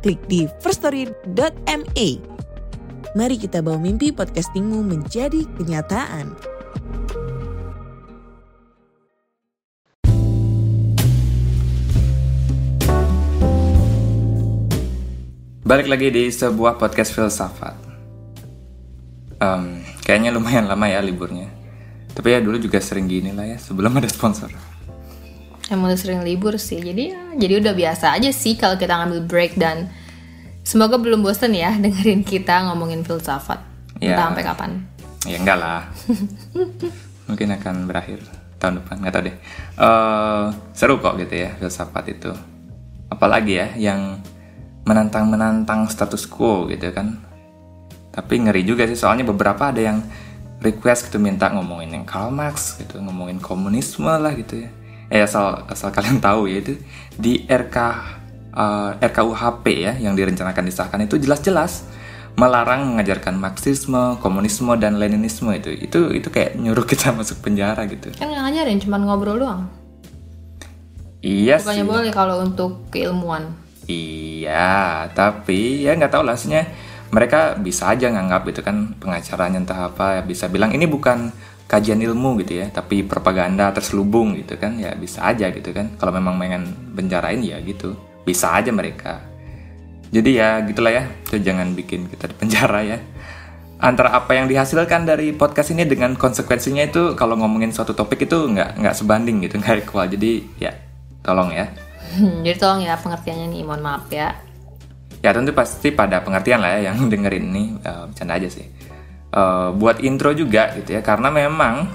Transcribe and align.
klik 0.00 0.20
di 0.26 0.48
firststory.me. 0.64 2.08
Mari 3.10 3.36
kita 3.36 3.60
bawa 3.60 3.76
mimpi 3.76 4.10
podcastingmu 4.14 4.80
menjadi 4.86 5.44
kenyataan. 5.60 6.32
Balik 15.70 15.86
lagi 15.86 16.10
di 16.10 16.26
sebuah 16.34 16.82
podcast 16.82 17.14
filsafat. 17.14 17.78
Um, 19.38 19.78
kayaknya 20.02 20.34
lumayan 20.34 20.66
lama 20.66 20.90
ya 20.90 20.98
liburnya. 20.98 21.46
Tapi 22.10 22.34
ya 22.34 22.42
dulu 22.42 22.58
juga 22.58 22.82
sering 22.82 23.06
gini 23.06 23.30
lah 23.30 23.46
ya 23.46 23.58
sebelum 23.58 23.94
ada 23.94 24.10
sponsor. 24.10 24.69
Emang 25.70 25.86
udah 25.86 25.98
sering 25.98 26.26
libur 26.26 26.58
sih, 26.58 26.82
jadi 26.82 27.14
ya, 27.14 27.22
jadi 27.38 27.62
udah 27.62 27.74
biasa 27.78 28.18
aja 28.18 28.34
sih 28.34 28.58
kalau 28.58 28.74
kita 28.74 28.90
ngambil 28.90 29.22
break 29.30 29.54
dan 29.54 29.86
semoga 30.66 30.98
belum 30.98 31.22
bosen 31.22 31.54
ya 31.54 31.78
dengerin 31.82 32.26
kita 32.26 32.66
ngomongin 32.66 33.06
filsafat. 33.06 33.62
Ya. 34.02 34.18
Entah 34.18 34.34
sampai 34.34 34.44
kapan. 34.44 34.70
Ya 35.30 35.36
enggak 35.38 35.58
lah. 35.62 35.86
Mungkin 37.30 37.54
akan 37.54 37.86
berakhir 37.86 38.18
tahun 38.58 38.82
depan, 38.82 38.94
nggak 38.98 39.12
tahu 39.14 39.22
deh. 39.30 39.36
Eh, 39.78 40.44
seru 40.74 40.98
kok 40.98 41.14
gitu 41.22 41.34
ya 41.38 41.54
filsafat 41.54 42.04
itu. 42.10 42.34
Apalagi 43.06 43.54
ya 43.54 43.68
yang 43.78 44.18
menantang-menantang 44.82 45.86
status 45.86 46.26
quo 46.26 46.66
gitu 46.66 46.90
kan. 46.90 47.14
Tapi 48.10 48.42
ngeri 48.42 48.66
juga 48.66 48.90
sih 48.90 48.98
soalnya 48.98 49.22
beberapa 49.22 49.70
ada 49.70 49.78
yang 49.78 50.02
request 50.58 51.08
gitu 51.08 51.22
minta 51.22 51.46
ngomongin 51.54 51.94
yang 51.94 52.04
Karl 52.04 52.34
Marx 52.34 52.74
gitu, 52.82 52.98
ngomongin 52.98 53.38
komunisme 53.38 54.10
lah 54.10 54.34
gitu 54.34 54.66
ya. 54.66 54.70
Eh 55.10 55.20
asal 55.20 55.66
asal 55.66 55.90
kalian 55.90 56.22
tahu 56.26 56.46
ya 56.46 56.62
itu 56.62 56.78
di 57.18 57.44
RK 57.44 57.76
eh, 58.54 58.90
RKUHP 59.02 59.64
ya 59.74 59.92
yang 59.98 60.14
direncanakan 60.14 60.64
disahkan 60.64 61.02
itu 61.04 61.18
jelas-jelas 61.18 61.86
melarang 62.38 62.94
mengajarkan 62.94 63.36
Marxisme, 63.36 64.16
komunisme 64.22 64.72
dan 64.78 64.96
Leninisme 64.96 65.50
itu. 65.52 65.74
Itu 65.74 66.14
itu 66.14 66.30
kayak 66.30 66.56
nyuruh 66.56 66.86
kita 66.90 67.12
masuk 67.12 67.42
penjara 67.42 67.84
gitu. 67.90 68.14
Kan 68.16 68.30
nggak 68.30 68.42
ngajarin, 68.48 68.78
cuma 68.80 68.96
ngobrol 69.02 69.36
doang. 69.36 69.66
Iya 71.20 71.60
Bukannya 71.60 71.84
sih. 71.84 71.90
boleh 71.90 72.12
kalau 72.16 72.40
untuk 72.40 72.88
keilmuan. 72.88 73.52
Iya, 73.90 75.10
tapi 75.12 75.84
ya 75.84 75.92
nggak 75.92 76.14
tahu 76.14 76.24
lah 76.24 76.38
mereka 77.10 77.58
bisa 77.58 77.90
aja 77.90 78.06
nganggap 78.06 78.46
itu 78.46 78.62
kan 78.62 78.94
pengacaranya 78.96 79.58
entah 79.58 79.80
apa 79.90 80.18
ya 80.18 80.22
bisa 80.22 80.46
bilang 80.46 80.70
ini 80.70 80.86
bukan 80.86 81.34
kajian 81.70 82.02
ilmu 82.02 82.42
gitu 82.42 82.58
ya, 82.58 82.66
tapi 82.74 83.06
propaganda 83.06 83.70
terselubung 83.70 84.34
gitu 84.34 84.58
kan 84.58 84.74
ya 84.74 84.90
bisa 84.98 85.22
aja 85.22 85.54
gitu 85.54 85.70
kan. 85.70 85.94
Kalau 85.94 86.10
memang 86.10 86.34
pengen 86.34 86.66
penjarain 86.98 87.38
ya 87.38 87.62
gitu, 87.62 87.94
bisa 88.26 88.58
aja 88.58 88.74
mereka. 88.74 89.22
Jadi 90.10 90.34
ya 90.34 90.58
gitulah 90.66 90.90
ya, 90.90 91.04
itu 91.06 91.38
jangan 91.38 91.70
bikin 91.78 92.10
kita 92.10 92.26
di 92.26 92.34
penjara 92.34 92.82
ya. 92.82 92.98
Antara 93.80 94.12
apa 94.12 94.34
yang 94.34 94.50
dihasilkan 94.50 95.06
dari 95.06 95.30
podcast 95.30 95.70
ini 95.70 95.86
dengan 95.86 96.18
konsekuensinya 96.18 96.84
itu 96.90 97.14
kalau 97.14 97.38
ngomongin 97.38 97.70
suatu 97.70 97.94
topik 97.94 98.26
itu 98.26 98.36
nggak 98.50 98.82
nggak 98.82 98.94
sebanding 98.98 99.38
gitu, 99.46 99.62
nggak 99.62 99.86
equal. 99.86 100.10
Jadi 100.10 100.42
ya 100.58 100.74
tolong 101.22 101.54
ya. 101.54 101.70
jadi 102.44 102.58
tolong 102.58 102.82
ya 102.82 102.98
pengertiannya 102.98 103.46
nih, 103.54 103.62
mohon 103.62 103.80
maaf 103.86 104.10
ya. 104.10 104.34
Ya 105.22 105.30
tentu 105.30 105.54
pasti 105.54 105.94
pada 105.94 106.18
pengertian 106.26 106.58
lah 106.58 106.76
ya 106.76 106.90
yang 106.90 107.06
dengerin 107.12 107.46
ini 107.54 107.78
eh, 107.78 108.04
bercanda 108.10 108.34
aja 108.34 108.50
sih. 108.50 108.66
Eh, 109.30 109.68
buat 109.78 110.02
intro 110.02 110.34
juga 110.34 110.74
gitu 110.74 110.90
ya 110.90 111.06
karena 111.06 111.30
memang 111.30 111.86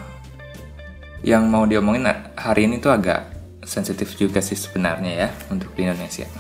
yang 1.19 1.51
mau 1.51 1.67
diomongin 1.67 2.07
hari 2.31 2.63
ini 2.63 2.79
tuh 2.79 2.95
agak 2.95 3.27
sensitif 3.67 4.15
juga 4.15 4.39
sih 4.39 4.55
sebenarnya 4.55 5.27
ya 5.27 5.29
untuk 5.51 5.75
di 5.75 5.83
Indonesia. 5.83 6.31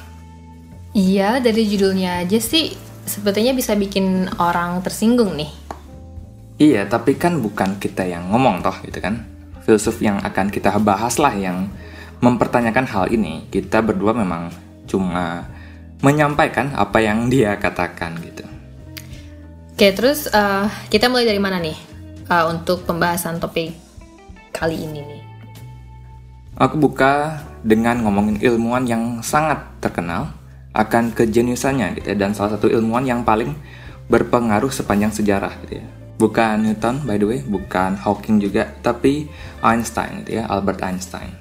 Iya, 0.95 1.43
dari 1.43 1.67
judulnya 1.67 2.23
aja 2.23 2.39
sih 2.39 2.71
sepertinya 3.03 3.51
bisa 3.51 3.75
bikin 3.75 4.31
orang 4.39 4.79
tersinggung 4.87 5.35
nih. 5.35 5.51
Iya 6.63 6.87
tapi 6.87 7.19
kan 7.19 7.43
bukan 7.43 7.75
kita 7.75 8.07
yang 8.07 8.31
ngomong 8.31 8.63
toh 8.63 8.79
gitu 8.87 9.03
kan. 9.03 9.27
Filsuf 9.67 9.99
yang 9.99 10.23
akan 10.23 10.47
kita 10.47 10.79
bahas 10.79 11.19
lah 11.19 11.35
yang 11.35 11.67
mempertanyakan 12.23 12.87
hal 12.87 13.05
ini. 13.11 13.51
Kita 13.51 13.83
berdua 13.83 14.15
memang 14.15 14.47
cuma 14.87 15.43
menyampaikan 15.99 16.71
apa 16.71 17.03
yang 17.03 17.27
dia 17.27 17.59
katakan 17.59 18.15
gitu. 18.23 18.54
Oke, 19.75 19.91
terus 19.91 20.31
eh, 20.31 20.65
kita 20.87 21.11
mulai 21.11 21.27
dari 21.27 21.35
mana 21.35 21.59
nih 21.59 21.75
eh, 22.31 22.45
untuk 22.47 22.87
pembahasan 22.87 23.43
topik 23.43 23.75
kali 24.55 24.87
ini 24.87 25.03
nih? 25.03 25.21
Aku 26.55 26.79
buka 26.79 27.43
dengan 27.59 27.99
ngomongin 27.99 28.39
ilmuwan 28.39 28.87
yang 28.87 29.19
sangat 29.19 29.67
terkenal 29.83 30.31
akan 30.71 31.11
kejeniusannya 31.11 31.99
gitu 31.99 32.07
ya 32.07 32.15
dan 32.15 32.31
salah 32.31 32.55
satu 32.55 32.71
ilmuwan 32.71 33.03
yang 33.03 33.27
paling 33.27 33.51
berpengaruh 34.07 34.71
sepanjang 34.71 35.11
sejarah 35.11 35.51
gitu 35.67 35.83
ya. 35.83 35.85
Bukan 36.23 36.63
Newton 36.63 37.03
by 37.03 37.19
the 37.19 37.27
way, 37.27 37.39
bukan 37.43 37.99
Hawking 37.99 38.39
juga, 38.39 38.71
tapi 38.79 39.27
Einstein 39.59 40.23
gitu 40.23 40.39
ya, 40.39 40.47
Albert 40.47 40.79
Einstein. 40.87 41.35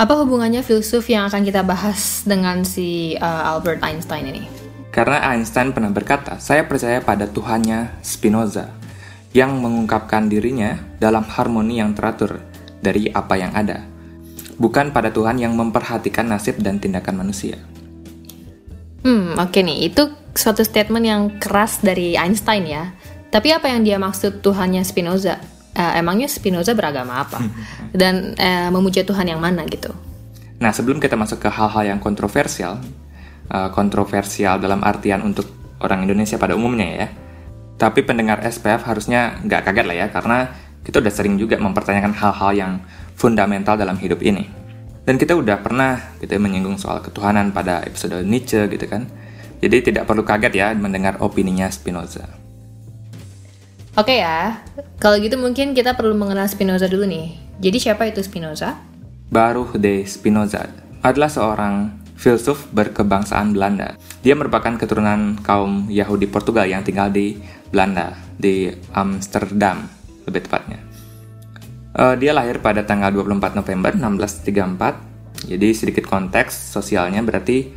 Apa 0.00 0.16
hubungannya 0.24 0.64
filsuf 0.64 1.04
yang 1.12 1.28
akan 1.28 1.44
kita 1.44 1.60
bahas 1.68 2.24
dengan 2.24 2.64
si 2.64 3.12
eh, 3.12 3.42
Albert 3.44 3.84
Einstein 3.84 4.24
ini? 4.24 4.59
Karena 4.90 5.22
Einstein 5.30 5.70
pernah 5.70 5.94
berkata, 5.94 6.42
saya 6.42 6.66
percaya 6.66 6.98
pada 6.98 7.30
Tuhannya 7.30 8.02
Spinoza 8.02 8.74
yang 9.30 9.62
mengungkapkan 9.62 10.26
dirinya 10.26 10.74
dalam 10.98 11.22
harmoni 11.22 11.78
yang 11.78 11.94
teratur 11.94 12.42
dari 12.82 13.06
apa 13.14 13.38
yang 13.38 13.54
ada. 13.54 13.86
Bukan 14.58 14.90
pada 14.90 15.14
Tuhan 15.14 15.38
yang 15.38 15.54
memperhatikan 15.54 16.26
nasib 16.26 16.58
dan 16.58 16.82
tindakan 16.82 17.22
manusia. 17.22 17.56
Hmm, 19.06 19.38
oke 19.38 19.62
nih, 19.62 19.88
itu 19.88 20.10
suatu 20.34 20.60
statement 20.66 21.06
yang 21.06 21.22
keras 21.40 21.80
dari 21.80 22.18
Einstein 22.18 22.66
ya. 22.68 22.92
Tapi 23.30 23.54
apa 23.54 23.70
yang 23.70 23.86
dia 23.86 23.96
maksud 23.96 24.42
Tuhannya 24.42 24.82
Spinoza? 24.82 25.38
Eh, 25.70 25.92
emangnya 26.02 26.26
Spinoza 26.26 26.74
beragama 26.74 27.22
apa? 27.22 27.38
Dan 28.00 28.34
eh, 28.34 28.68
memuja 28.74 29.06
Tuhan 29.06 29.30
yang 29.30 29.38
mana 29.38 29.62
gitu? 29.70 29.94
Nah, 30.60 30.74
sebelum 30.74 31.00
kita 31.00 31.16
masuk 31.16 31.40
ke 31.40 31.48
hal-hal 31.48 31.96
yang 31.96 32.00
kontroversial, 32.02 32.82
eh, 33.50 33.70
kontroversial 33.74 34.62
dalam 34.62 34.80
artian 34.86 35.26
untuk 35.26 35.44
orang 35.82 36.06
Indonesia 36.06 36.38
pada 36.38 36.54
umumnya 36.54 36.88
ya, 36.88 37.08
tapi 37.80 38.06
pendengar 38.06 38.44
SPF 38.46 38.86
harusnya 38.86 39.40
nggak 39.42 39.66
kaget 39.66 39.86
lah 39.86 39.96
ya, 39.96 40.06
karena 40.14 40.38
kita 40.80 41.02
udah 41.02 41.12
sering 41.12 41.36
juga 41.36 41.60
mempertanyakan 41.60 42.14
hal-hal 42.16 42.52
yang 42.56 42.72
fundamental 43.18 43.76
dalam 43.76 44.00
hidup 44.00 44.20
ini. 44.24 44.48
Dan 45.04 45.16
kita 45.16 45.32
udah 45.32 45.58
pernah 45.64 46.16
gitu 46.20 46.30
ya, 46.36 46.40
menyinggung 46.40 46.76
soal 46.76 47.00
ketuhanan 47.00 47.50
pada 47.50 47.82
episode 47.82 48.20
Nietzsche 48.22 48.68
gitu 48.68 48.84
kan. 48.84 49.08
Jadi 49.60 49.92
tidak 49.92 50.08
perlu 50.08 50.24
kaget 50.24 50.52
ya 50.56 50.68
mendengar 50.72 51.20
opininya 51.20 51.68
Spinoza. 51.68 52.24
Oke 53.98 54.22
ya, 54.22 54.62
kalau 55.02 55.20
gitu 55.20 55.36
mungkin 55.36 55.76
kita 55.76 55.98
perlu 55.98 56.16
mengenal 56.16 56.48
Spinoza 56.48 56.88
dulu 56.88 57.04
nih. 57.04 57.36
Jadi 57.60 57.76
siapa 57.76 58.08
itu 58.08 58.24
Spinoza? 58.24 58.80
Baruch 59.28 59.76
de 59.76 60.06
Spinoza 60.08 60.68
adalah 61.04 61.28
seorang 61.28 61.92
filsuf 62.20 62.68
berkebangsaan 62.76 63.56
Belanda. 63.56 63.96
Dia 64.20 64.36
merupakan 64.36 64.76
keturunan 64.76 65.40
kaum 65.40 65.88
Yahudi 65.88 66.28
Portugal 66.28 66.68
yang 66.68 66.84
tinggal 66.84 67.08
di 67.08 67.40
Belanda, 67.72 68.12
di 68.36 68.68
Amsterdam 68.92 69.88
lebih 70.28 70.44
tepatnya. 70.44 70.84
Eh, 71.96 72.14
dia 72.20 72.36
lahir 72.36 72.60
pada 72.60 72.84
tanggal 72.84 73.08
24 73.08 73.56
November 73.56 73.96
1634. 73.96 75.48
Jadi 75.48 75.68
sedikit 75.72 76.04
konteks 76.04 76.76
sosialnya 76.76 77.24
berarti 77.24 77.72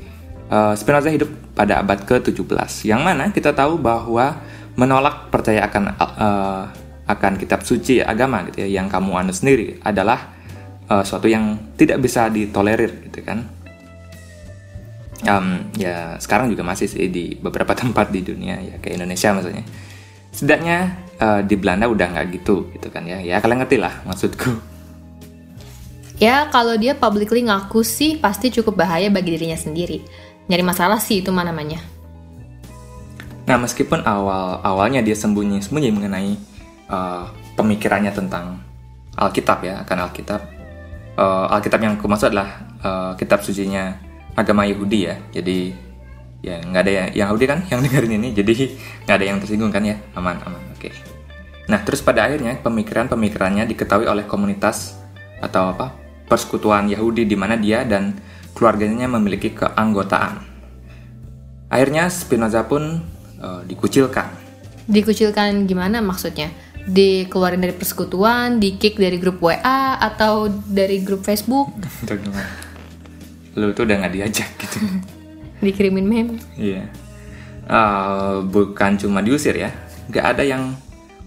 eh, 0.51 0.73
Spinoza 0.75 1.07
hidup 1.07 1.31
pada 1.55 1.79
abad 1.79 2.03
ke-17. 2.03 2.83
Yang 2.83 3.01
mana 3.01 3.31
kita 3.31 3.55
tahu 3.55 3.79
bahwa 3.79 4.43
menolak 4.75 5.31
percaya 5.31 5.71
akan 5.71 5.83
eh, 5.95 6.63
akan 7.03 7.33
kitab 7.35 7.63
suci 7.63 7.99
agama 7.99 8.47
gitu 8.47 8.63
ya 8.63 8.79
yang 8.79 8.87
kamu 8.87 9.11
anut 9.23 9.35
sendiri 9.39 9.79
adalah 9.87 10.35
eh, 10.91 11.03
suatu 11.07 11.31
yang 11.31 11.73
tidak 11.79 12.03
bisa 12.03 12.27
ditolerir 12.27 13.07
gitu 13.07 13.23
kan. 13.23 13.62
Em, 15.23 15.71
ya 15.79 16.19
sekarang 16.19 16.51
juga 16.51 16.67
masih 16.67 16.91
sih 16.91 17.07
di 17.07 17.39
beberapa 17.39 17.71
tempat 17.81 18.11
di 18.11 18.19
dunia 18.19 18.59
ya 18.59 18.75
kayak 18.79 18.99
Indonesia 18.99 19.31
maksudnya. 19.31 19.65
Setidaknya 20.33 20.77
eh, 21.21 21.41
di 21.45 21.55
Belanda 21.55 21.87
udah 21.87 22.07
nggak 22.11 22.25
gitu 22.35 22.69
gitu 22.75 22.87
kan 22.91 23.07
ya. 23.07 23.23
Ya 23.23 23.39
kalian 23.39 23.63
ngerti 23.63 23.77
lah 23.79 24.03
maksudku. 24.03 24.73
Ya, 26.21 26.47
kalau 26.53 26.77
dia 26.77 26.93
publicly 26.93 27.43
ngaku 27.43 27.81
sih 27.81 28.15
pasti 28.15 28.53
cukup 28.53 28.85
bahaya 28.85 29.09
bagi 29.09 29.33
dirinya 29.33 29.57
sendiri. 29.57 29.99
nyari 30.43 30.59
masalah 30.59 30.99
sih 30.99 31.23
itu 31.23 31.31
mana 31.31 31.55
namanya. 31.55 31.79
Nah, 33.47 33.55
meskipun 33.59 34.03
awal 34.03 34.59
awalnya 34.59 34.99
dia 34.99 35.15
sembunyi-sembunyi 35.15 35.89
mengenai 35.91 36.35
uh, 36.91 37.31
pemikirannya 37.55 38.11
tentang 38.11 38.59
Alkitab 39.15 39.63
ya, 39.63 39.83
akan 39.87 39.97
Alkitab. 40.07 40.41
Uh, 41.15 41.47
Alkitab 41.47 41.79
yang 41.79 41.95
aku 41.95 42.11
maksud 42.11 42.31
adalah 42.35 42.49
uh, 42.83 43.11
kitab 43.15 43.39
sucinya 43.39 43.95
agama 44.33 44.65
Yahudi 44.65 44.99
ya. 45.09 45.15
Jadi 45.33 45.73
ya 46.43 46.59
nggak 46.59 46.81
ada 46.83 46.91
yang 46.91 47.07
Yahudi 47.15 47.45
kan 47.47 47.59
yang 47.71 47.79
dengerin 47.85 48.13
ini, 48.19 48.29
jadi 48.35 48.53
nggak 49.07 49.15
ada 49.15 49.25
yang 49.25 49.37
tersinggung 49.39 49.71
kan 49.71 49.83
ya, 49.85 49.95
aman 50.17 50.37
aman, 50.43 50.61
oke. 50.75 50.89
Okay. 50.89 50.93
Nah, 51.71 51.79
terus 51.87 52.03
pada 52.03 52.27
akhirnya 52.27 52.59
pemikiran-pemikirannya 52.59 53.63
diketahui 53.71 54.03
oleh 54.03 54.27
komunitas 54.27 54.99
atau 55.39 55.71
apa 55.71 55.95
persekutuan 56.27 56.91
Yahudi 56.91 57.23
di 57.23 57.39
mana 57.39 57.55
dia 57.55 57.87
dan 57.87 58.19
keluarganya 58.51 59.07
memiliki 59.07 59.55
keanggotaan. 59.55 60.43
Akhirnya 61.71 62.11
Spinoza 62.11 62.67
pun 62.67 63.01
uh, 63.41 63.61
dikucilkan. 63.65 64.29
Dikucilkan 64.85 65.65
gimana 65.65 66.03
maksudnya? 66.03 66.51
Dikeluarin 66.83 67.63
dari 67.63 67.71
persekutuan, 67.71 68.59
di 68.59 68.75
kick 68.75 68.99
dari 68.99 69.15
grup 69.15 69.39
WA 69.39 69.95
atau 69.97 70.51
dari 70.51 70.99
grup 70.99 71.23
Facebook? 71.23 71.71
Lu 73.53 73.69
tuh 73.71 73.85
udah 73.85 73.95
nggak 74.05 74.13
diajak 74.13 74.49
gitu. 74.57 74.77
Dikirimin 75.65 76.07
meme. 76.07 76.35
Iya. 76.57 76.89
Uh, 77.63 78.43
bukan 78.43 78.99
cuma 78.99 79.23
diusir 79.23 79.55
ya, 79.55 79.71
nggak 80.11 80.25
ada 80.35 80.43
yang 80.43 80.75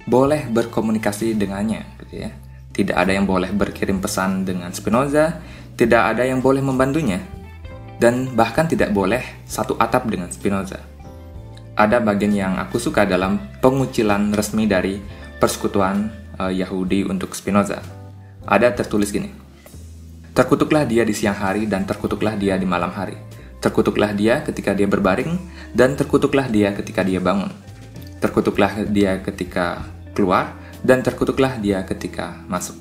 boleh 0.04 0.46
berkomunikasi 0.52 1.32
dengannya 1.34 1.82
gitu 2.04 2.28
ya. 2.28 2.30
Tidak 2.76 2.92
ada 2.92 3.08
yang 3.08 3.24
boleh 3.24 3.48
berkirim 3.56 4.04
pesan 4.04 4.44
dengan 4.44 4.68
Spinoza, 4.76 5.40
tidak 5.80 6.12
ada 6.12 6.28
yang 6.28 6.44
boleh 6.44 6.60
membantunya, 6.60 7.24
dan 7.96 8.36
bahkan 8.36 8.68
tidak 8.68 8.92
boleh 8.92 9.24
satu 9.48 9.80
atap 9.80 10.04
dengan 10.12 10.28
Spinoza. 10.28 10.76
Ada 11.76 12.04
bagian 12.04 12.32
yang 12.32 12.54
aku 12.60 12.76
suka 12.76 13.08
dalam 13.08 13.40
pengucilan 13.64 14.32
resmi 14.36 14.68
dari 14.68 15.00
persekutuan 15.40 16.08
uh, 16.36 16.52
Yahudi 16.52 17.04
untuk 17.08 17.32
Spinoza. 17.32 17.80
Ada 18.44 18.76
tertulis 18.76 19.08
gini, 19.08 19.32
Terkutuklah 20.36 20.84
dia 20.84 21.00
di 21.00 21.16
siang 21.16 21.32
hari 21.32 21.64
dan 21.64 21.88
terkutuklah 21.88 22.36
dia 22.36 22.60
di 22.60 22.68
malam 22.68 22.92
hari. 22.92 23.16
Terkutuklah 23.56 24.12
dia 24.12 24.44
ketika 24.44 24.76
dia 24.76 24.84
berbaring 24.84 25.40
dan 25.72 25.96
terkutuklah 25.96 26.44
dia 26.52 26.76
ketika 26.76 27.00
dia 27.00 27.24
bangun. 27.24 27.48
Terkutuklah 28.20 28.84
dia 28.84 29.16
ketika 29.24 29.96
keluar, 30.12 30.56
dan 30.80 31.04
terkutuklah 31.04 31.60
dia 31.60 31.84
ketika 31.84 32.40
masuk. 32.48 32.76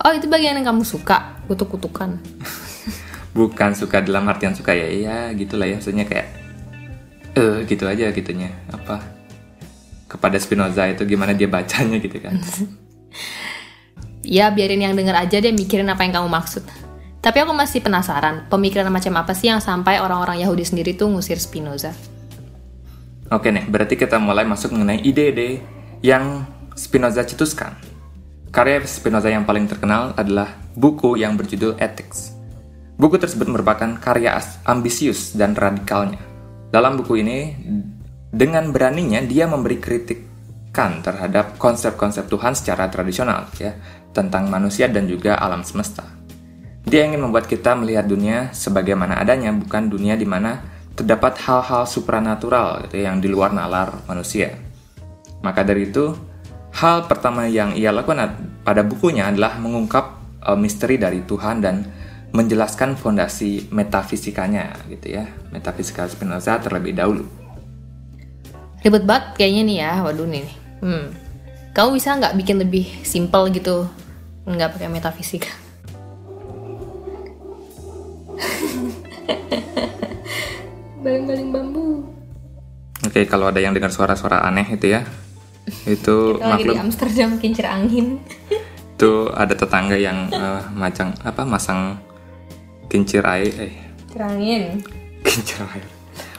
Oh, 0.00 0.12
itu 0.12 0.24
bagian 0.28 0.56
yang 0.56 0.76
kamu 0.76 0.84
suka, 0.84 1.40
kutuk-kutukan. 1.44 2.16
Bukan 3.36 3.76
suka 3.76 4.00
dalam 4.00 4.24
artian 4.28 4.56
suka 4.56 4.72
ya, 4.72 4.88
iya 4.88 5.16
gitulah 5.36 5.68
ya, 5.68 5.76
maksudnya 5.76 6.08
kayak 6.08 6.28
eh 7.36 7.40
uh, 7.40 7.56
gitu 7.68 7.84
aja 7.84 8.08
gitunya. 8.12 8.48
Apa? 8.72 9.04
Kepada 10.08 10.40
Spinoza 10.40 10.88
itu 10.88 11.04
gimana 11.04 11.36
dia 11.36 11.48
bacanya 11.48 12.00
gitu 12.00 12.16
kan. 12.20 12.40
ya, 14.26 14.50
biarin 14.50 14.82
yang 14.82 14.98
denger 14.98 15.14
aja 15.14 15.38
dia 15.38 15.54
mikirin 15.54 15.86
apa 15.86 16.02
yang 16.02 16.20
kamu 16.20 16.28
maksud. 16.28 16.66
Tapi 17.22 17.42
aku 17.42 17.54
masih 17.54 17.82
penasaran, 17.82 18.46
pemikiran 18.46 18.90
macam 18.90 19.14
apa 19.18 19.34
sih 19.34 19.50
yang 19.50 19.58
sampai 19.58 19.98
orang-orang 19.98 20.42
Yahudi 20.42 20.62
sendiri 20.62 20.94
tuh 20.94 21.10
ngusir 21.10 21.38
Spinoza? 21.38 21.90
Oke 23.34 23.50
nih, 23.50 23.66
berarti 23.66 23.98
kita 23.98 24.22
mulai 24.22 24.46
masuk 24.46 24.70
mengenai 24.70 25.02
ide-ide 25.02 25.58
yang 26.06 26.46
Spinoza 26.78 27.26
cetuskan. 27.26 27.74
Karya 28.54 28.78
Spinoza 28.86 29.26
yang 29.26 29.42
paling 29.42 29.66
terkenal 29.66 30.14
adalah 30.14 30.54
buku 30.78 31.18
yang 31.18 31.34
berjudul 31.34 31.74
Ethics. 31.82 32.30
Buku 32.96 33.18
tersebut 33.18 33.50
merupakan 33.50 33.98
karya 33.98 34.38
ambisius 34.64 35.34
dan 35.34 35.52
radikalnya. 35.52 36.22
Dalam 36.70 36.96
buku 36.96 37.20
ini, 37.20 37.52
dengan 38.30 38.70
beraninya 38.70 39.20
dia 39.20 39.44
memberi 39.50 39.82
kritikan 39.82 41.02
terhadap 41.02 41.58
konsep-konsep 41.60 42.30
Tuhan 42.30 42.56
secara 42.56 42.88
tradisional, 42.88 43.50
ya, 43.60 43.76
tentang 44.16 44.48
manusia 44.48 44.88
dan 44.88 45.04
juga 45.04 45.36
alam 45.36 45.60
semesta. 45.60 46.08
Dia 46.88 47.04
ingin 47.04 47.20
membuat 47.20 47.44
kita 47.44 47.76
melihat 47.76 48.08
dunia 48.08 48.48
sebagaimana 48.56 49.20
adanya, 49.20 49.52
bukan 49.52 49.92
dunia 49.92 50.16
di 50.16 50.24
mana 50.24 50.64
terdapat 50.96 51.36
hal-hal 51.44 51.84
supranatural 51.84 52.88
gitu, 52.88 53.04
yang 53.04 53.20
di 53.20 53.28
luar 53.28 53.52
nalar 53.52 54.00
manusia. 54.08 54.56
Maka 55.44 55.60
dari 55.66 55.92
itu, 55.92 56.16
hal 56.72 57.04
pertama 57.04 57.44
yang 57.50 57.76
ia 57.76 57.92
lakukan 57.92 58.32
pada 58.64 58.80
bukunya 58.80 59.28
adalah 59.28 59.60
mengungkap 59.60 60.04
uh, 60.46 60.56
misteri 60.56 60.96
dari 60.96 61.20
Tuhan 61.26 61.60
dan 61.60 61.84
menjelaskan 62.30 62.94
fondasi 62.94 63.68
metafisikanya 63.74 64.78
gitu 64.88 65.20
ya. 65.20 65.28
Metafisika 65.50 66.06
Spinoza 66.06 66.56
terlebih 66.62 66.94
dahulu. 66.94 67.26
Ribet 68.80 69.02
banget 69.02 69.42
kayaknya 69.42 69.62
nih 69.66 69.76
ya, 69.82 69.92
waduh 70.06 70.28
nih. 70.30 70.46
Hmm. 70.80 71.10
Kamu 71.74 71.98
bisa 71.98 72.14
nggak 72.14 72.38
bikin 72.40 72.56
lebih 72.62 72.86
simple 73.04 73.52
gitu, 73.52 73.90
nggak 74.46 74.78
pakai 74.78 74.86
metafisika? 74.86 75.50
Baling-baling 81.02 81.50
bambu. 81.50 82.06
Oke, 83.02 83.26
kalau 83.26 83.50
ada 83.50 83.58
yang 83.58 83.74
dengar 83.74 83.90
suara-suara 83.90 84.46
aneh 84.46 84.66
itu 84.70 84.94
ya, 84.94 85.02
itu 85.86 86.38
Kita 86.38 86.46
lagi 86.46 86.64
di 86.66 86.78
Amsterdam 86.78 87.38
kincir 87.42 87.66
angin. 87.66 88.22
Itu 88.96 89.30
ada 89.34 89.54
tetangga 89.54 89.98
yang 89.98 90.30
uh, 90.30 90.62
macang 90.72 91.14
apa 91.26 91.42
masang 91.42 91.98
kincir 92.86 93.26
air 93.26 93.54
eh. 93.58 93.74
Kincir 94.06 94.22
angin. 94.22 94.62
Kincir 95.26 95.58
air. 95.74 95.86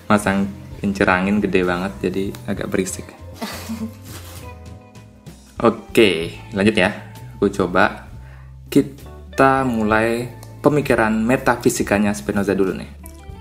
Masang 0.07 0.47
kincir 0.79 1.07
angin 1.11 1.43
gede 1.43 1.63
banget 1.67 1.91
jadi 1.99 2.31
agak 2.47 2.71
berisik. 2.71 3.07
Oke 5.57 6.37
lanjut 6.53 6.77
ya 6.77 7.06
aku 7.37 7.53
coba 7.53 8.09
kita 8.67 9.63
mulai 9.63 10.33
pemikiran 10.59 11.13
metafisikanya 11.13 12.11
Spinoza 12.17 12.57
dulu 12.57 12.73
nih 12.73 12.89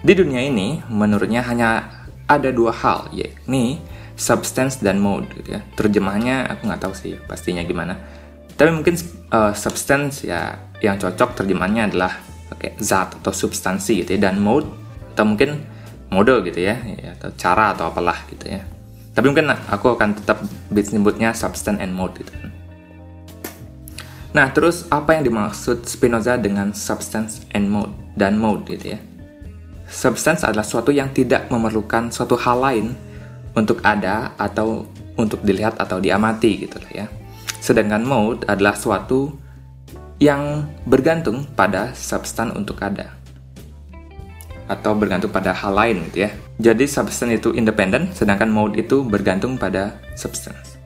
di 0.07 0.13
dunia 0.15 0.39
ini 0.39 0.85
menurutnya 0.87 1.43
hanya 1.43 1.89
ada 2.31 2.55
dua 2.55 2.71
hal 2.71 3.11
yakni 3.11 3.83
substance 4.17 4.81
dan 4.81 4.99
mode 4.99 5.29
gitu 5.37 5.59
ya. 5.59 5.61
Terjemahannya 5.77 6.47
aku 6.47 6.67
nggak 6.67 6.83
tahu 6.83 6.95
sih 6.97 7.15
pastinya 7.27 7.63
gimana. 7.63 7.95
Tapi 8.57 8.73
mungkin 8.73 8.97
uh, 9.31 9.53
substance 9.53 10.25
ya 10.25 10.57
yang 10.81 10.97
cocok 10.97 11.43
terjemahannya 11.43 11.93
adalah 11.93 12.13
pakai 12.55 12.79
zat 12.81 13.19
atau 13.21 13.33
substansi 13.35 14.05
gitu 14.05 14.17
ya 14.17 14.31
dan 14.31 14.41
mode 14.41 14.69
atau 15.13 15.27
mungkin 15.29 15.65
mode 16.09 16.33
gitu 16.49 16.65
ya, 16.65 16.79
ya 16.79 17.19
atau 17.21 17.35
cara 17.37 17.77
atau 17.77 17.93
apalah 17.93 18.25
gitu 18.33 18.49
ya. 18.49 18.65
Tapi 19.13 19.27
mungkin 19.33 19.49
aku 19.53 19.97
akan 19.97 20.23
tetap 20.23 20.39
sebutnya 20.71 21.33
substance 21.33 21.81
and 21.81 21.93
mode 21.93 22.17
gitu. 22.21 22.33
Nah, 24.35 24.51
terus 24.51 24.89
apa 24.91 25.15
yang 25.15 25.29
dimaksud 25.29 25.87
Spinoza 25.87 26.39
dengan 26.41 26.75
substance 26.75 27.47
and 27.55 27.71
mode 27.71 27.93
dan 28.19 28.41
mode 28.41 28.67
gitu 28.67 28.97
ya? 28.97 29.01
Substance 29.87 30.43
adalah 30.43 30.67
suatu 30.67 30.91
yang 30.91 31.15
tidak 31.15 31.47
memerlukan 31.47 32.11
suatu 32.11 32.35
hal 32.35 32.59
lain 32.59 32.87
untuk 33.55 33.79
ada 33.87 34.35
atau 34.37 34.85
untuk 35.17 35.41
dilihat 35.47 35.79
atau 35.79 36.03
diamati 36.03 36.67
gitu 36.67 36.77
ya. 36.93 37.07
Sedangkan 37.63 38.03
mode 38.03 38.45
adalah 38.51 38.77
suatu 38.77 39.33
yang 40.21 40.69
bergantung 40.85 41.45
pada 41.57 41.93
substan 41.93 42.53
untuk 42.57 42.81
ada 42.81 43.17
atau 44.67 44.99
bergantung 44.99 45.31
pada 45.31 45.55
hal 45.55 45.73
lain 45.73 46.03
gitu 46.11 46.27
ya. 46.27 46.31
Jadi 46.59 46.85
substan 46.89 47.31
itu 47.31 47.55
independen, 47.55 48.11
sedangkan 48.11 48.51
mode 48.51 48.75
itu 48.81 49.05
bergantung 49.07 49.55
pada 49.55 50.03
substance. 50.19 50.77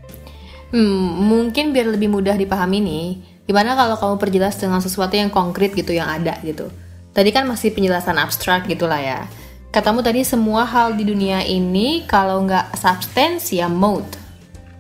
Hmm, 0.70 1.26
mungkin 1.26 1.74
biar 1.74 1.90
lebih 1.94 2.10
mudah 2.12 2.38
dipahami 2.38 2.78
nih, 2.78 3.06
gimana 3.50 3.74
kalau 3.74 3.98
kamu 3.98 4.14
perjelas 4.22 4.54
dengan 4.62 4.78
sesuatu 4.78 5.18
yang 5.18 5.26
konkret 5.26 5.74
gitu 5.74 5.90
yang 5.90 6.06
ada 6.06 6.38
gitu. 6.46 6.70
Tadi 7.10 7.34
kan 7.34 7.50
masih 7.50 7.74
penjelasan 7.74 8.14
abstrak 8.14 8.70
gitulah 8.70 9.02
ya. 9.02 9.26
Katamu 9.74 10.06
tadi 10.06 10.22
semua 10.22 10.62
hal 10.62 10.94
di 10.94 11.02
dunia 11.02 11.42
ini 11.42 12.06
kalau 12.06 12.46
nggak 12.46 12.78
substance 12.78 13.50
ya 13.50 13.66
mode. 13.66 14.06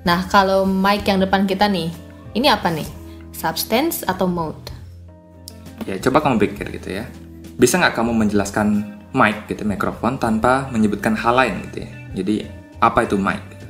Nah 0.06 0.22
kalau 0.30 0.62
mic 0.62 1.02
yang 1.02 1.18
depan 1.18 1.50
kita 1.50 1.66
nih, 1.66 1.90
ini 2.38 2.46
apa 2.46 2.70
nih? 2.70 2.86
Substance 3.34 4.06
atau 4.06 4.30
mode? 4.30 4.70
Ya 5.82 5.98
coba 5.98 6.22
kamu 6.22 6.38
pikir 6.38 6.70
gitu 6.70 6.94
ya. 6.94 7.10
Bisa 7.58 7.74
nggak 7.74 7.98
kamu 7.98 8.22
menjelaskan 8.22 8.86
mic 9.10 9.50
gitu, 9.50 9.66
mikrofon 9.66 10.14
tanpa 10.22 10.70
menyebutkan 10.70 11.18
hal 11.18 11.34
lain 11.34 11.58
gitu 11.66 11.82
ya? 11.82 11.90
Jadi 12.22 12.34
apa 12.78 13.02
itu 13.02 13.18
mic? 13.18 13.42
Gitu? 13.50 13.66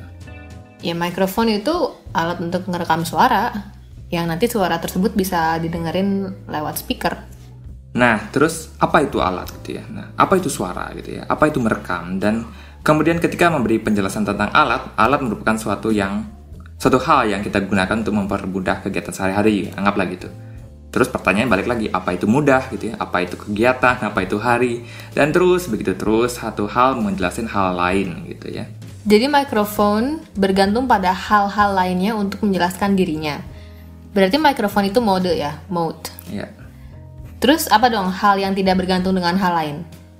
Ya 0.85 0.93
mikrofon 0.93 1.49
itu 1.49 1.97
alat 2.13 2.37
untuk 2.45 2.69
merekam 2.69 3.09
suara 3.09 3.80
yang 4.11 4.27
nanti 4.27 4.51
suara 4.51 4.83
tersebut 4.83 5.15
bisa 5.15 5.57
didengerin 5.63 6.27
lewat 6.51 6.83
speaker. 6.83 7.15
Nah, 7.95 8.31
terus 8.31 8.71
apa 8.79 9.03
itu 9.03 9.19
alat 9.19 9.51
gitu 9.63 9.79
ya? 9.79 9.85
Nah, 9.87 10.15
apa 10.15 10.39
itu 10.39 10.51
suara 10.51 10.91
gitu 10.95 11.19
ya? 11.19 11.27
Apa 11.27 11.51
itu 11.51 11.59
merekam? 11.59 12.19
Dan 12.23 12.47
kemudian 12.83 13.19
ketika 13.19 13.51
memberi 13.51 13.83
penjelasan 13.83 14.27
tentang 14.27 14.51
alat, 14.55 14.95
alat 14.95 15.23
merupakan 15.23 15.59
suatu 15.59 15.91
yang 15.91 16.27
suatu 16.79 17.03
hal 17.03 17.31
yang 17.31 17.43
kita 17.43 17.63
gunakan 17.67 18.03
untuk 18.03 18.15
mempermudah 18.15 18.83
kegiatan 18.87 19.15
sehari-hari, 19.15 19.71
anggaplah 19.75 20.07
gitu. 20.11 20.31
Terus 20.91 21.07
pertanyaan 21.07 21.47
balik 21.47 21.71
lagi, 21.71 21.87
apa 21.87 22.19
itu 22.19 22.27
mudah 22.27 22.67
gitu 22.75 22.91
ya? 22.91 22.95
Apa 22.99 23.23
itu 23.23 23.39
kegiatan, 23.39 23.95
apa 24.03 24.27
itu 24.27 24.43
hari? 24.43 24.83
Dan 25.15 25.31
terus 25.31 25.71
begitu 25.71 25.95
terus 25.95 26.39
satu 26.43 26.67
hal 26.67 26.99
menjelaskan 26.99 27.47
hal 27.47 27.79
lain 27.79 28.27
gitu 28.27 28.51
ya. 28.51 28.67
Jadi 29.07 29.31
mikrofon 29.31 30.19
bergantung 30.35 30.91
pada 30.91 31.15
hal-hal 31.15 31.73
lainnya 31.73 32.19
untuk 32.19 32.43
menjelaskan 32.43 32.99
dirinya. 32.99 33.39
Berarti 34.11 34.37
mikrofon 34.43 34.91
itu 34.91 34.99
mode 34.99 35.31
ya, 35.31 35.59
mode. 35.71 36.11
Ya. 36.31 36.51
Terus 37.39 37.71
apa 37.71 37.89
dong 37.89 38.11
hal 38.11 38.37
yang 38.37 38.53
tidak 38.53 38.83
bergantung 38.83 39.15
dengan 39.15 39.39
hal 39.39 39.53
lain? 39.55 39.77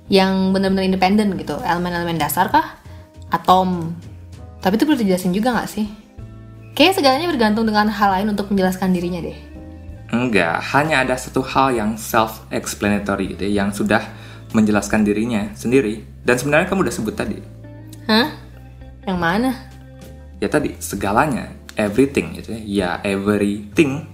Yang 0.07 0.31
benar-benar 0.55 0.83
independen 0.87 1.35
gitu, 1.35 1.59
elemen-elemen 1.61 2.17
dasar 2.17 2.47
kah? 2.49 2.79
Atom? 3.31 3.95
Tapi 4.59 4.79
itu 4.79 4.83
perlu 4.87 4.99
dijelasin 4.99 5.31
juga 5.35 5.53
nggak 5.55 5.69
sih? 5.69 5.87
Kayaknya 6.71 6.95
segalanya 6.97 7.27
bergantung 7.29 7.65
dengan 7.67 7.91
hal 7.91 8.09
lain 8.15 8.27
untuk 8.31 8.47
menjelaskan 8.47 8.95
dirinya 8.95 9.19
deh. 9.19 9.37
Enggak, 10.11 10.59
hanya 10.75 11.07
ada 11.07 11.15
satu 11.15 11.39
hal 11.43 11.71
yang 11.75 11.95
self-explanatory 11.95 13.35
gitu 13.35 13.47
ya, 13.47 13.63
yang 13.63 13.69
sudah 13.71 14.03
menjelaskan 14.51 15.07
dirinya 15.07 15.51
sendiri. 15.55 16.03
Dan 16.23 16.35
sebenarnya 16.35 16.67
kamu 16.67 16.87
udah 16.87 16.95
sebut 16.95 17.15
tadi. 17.15 17.39
Hah? 18.07 18.35
Yang 19.07 19.19
mana? 19.19 19.51
Ya 20.43 20.51
tadi, 20.51 20.75
segalanya, 20.83 21.47
everything 21.75 22.37
gitu 22.39 22.55
ya. 22.55 22.61
Ya, 22.61 22.89
everything. 23.03 24.07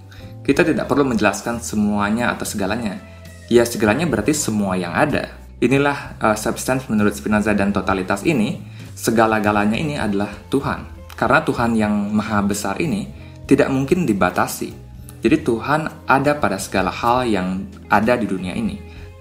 Kita 0.46 0.64
tidak 0.64 0.88
perlu 0.88 1.04
menjelaskan 1.04 1.60
semuanya 1.60 2.32
atau 2.32 2.48
segalanya. 2.48 3.00
Ya, 3.52 3.64
segalanya 3.68 4.08
berarti 4.08 4.36
semua 4.36 4.80
yang 4.80 4.96
ada. 4.96 5.34
Inilah 5.60 6.16
uh, 6.22 6.38
substance 6.38 6.86
menurut 6.88 7.18
Spinoza 7.18 7.52
dan 7.52 7.74
totalitas 7.74 8.24
ini, 8.24 8.62
segala-galanya 8.94 9.76
ini 9.76 10.00
adalah 10.00 10.30
Tuhan. 10.48 10.86
Karena 11.18 11.42
Tuhan 11.42 11.74
yang 11.74 11.94
maha 12.14 12.46
besar 12.46 12.78
ini 12.78 13.10
tidak 13.50 13.74
mungkin 13.74 14.06
dibatasi 14.06 14.88
jadi 15.18 15.42
Tuhan 15.42 15.90
ada 16.06 16.38
pada 16.38 16.62
segala 16.62 16.94
hal 16.94 17.26
yang 17.26 17.66
ada 17.90 18.14
di 18.16 18.30
dunia 18.30 18.54
ini. 18.54 18.78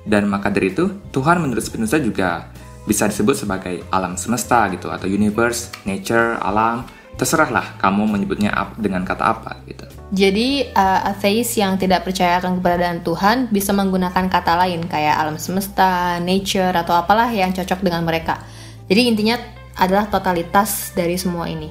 Dan 0.06 0.28
maka 0.28 0.52
dari 0.52 0.70
itu, 0.70 0.86
Tuhan 1.10 1.40
menurut 1.40 1.64
Spinoza 1.64 1.98
juga 1.98 2.52
bisa 2.86 3.10
disebut 3.10 3.34
sebagai 3.34 3.82
alam 3.90 4.14
semesta 4.14 4.70
gitu 4.70 4.92
atau 4.92 5.10
universe, 5.10 5.74
nature, 5.82 6.38
alam, 6.38 6.86
terserahlah 7.16 7.80
kamu 7.80 8.04
menyebutnya 8.04 8.52
dengan 8.76 9.02
kata 9.02 9.24
apa 9.24 9.56
gitu. 9.64 9.88
Jadi 10.14 10.70
uh, 10.70 11.10
atheis 11.10 11.50
yang 11.58 11.74
tidak 11.80 12.06
percaya 12.06 12.38
akan 12.38 12.62
keberadaan 12.62 13.02
Tuhan 13.02 13.50
bisa 13.50 13.74
menggunakan 13.74 14.30
kata 14.30 14.54
lain 14.54 14.86
kayak 14.86 15.16
alam 15.18 15.34
semesta, 15.40 16.22
nature 16.22 16.76
atau 16.76 16.94
apalah 16.94 17.26
yang 17.32 17.50
cocok 17.50 17.82
dengan 17.82 18.06
mereka. 18.06 18.38
Jadi 18.86 19.02
intinya 19.10 19.34
adalah 19.74 20.06
totalitas 20.06 20.94
dari 20.94 21.18
semua 21.18 21.50
ini. 21.50 21.68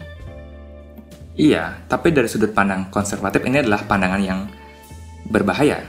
Iya, 1.35 1.83
tapi 1.87 2.11
dari 2.11 2.27
sudut 2.27 2.51
pandang 2.51 2.87
konservatif 2.91 3.43
ini 3.43 3.59
adalah 3.59 3.83
pandangan 3.87 4.21
yang 4.23 4.47
berbahaya. 5.27 5.83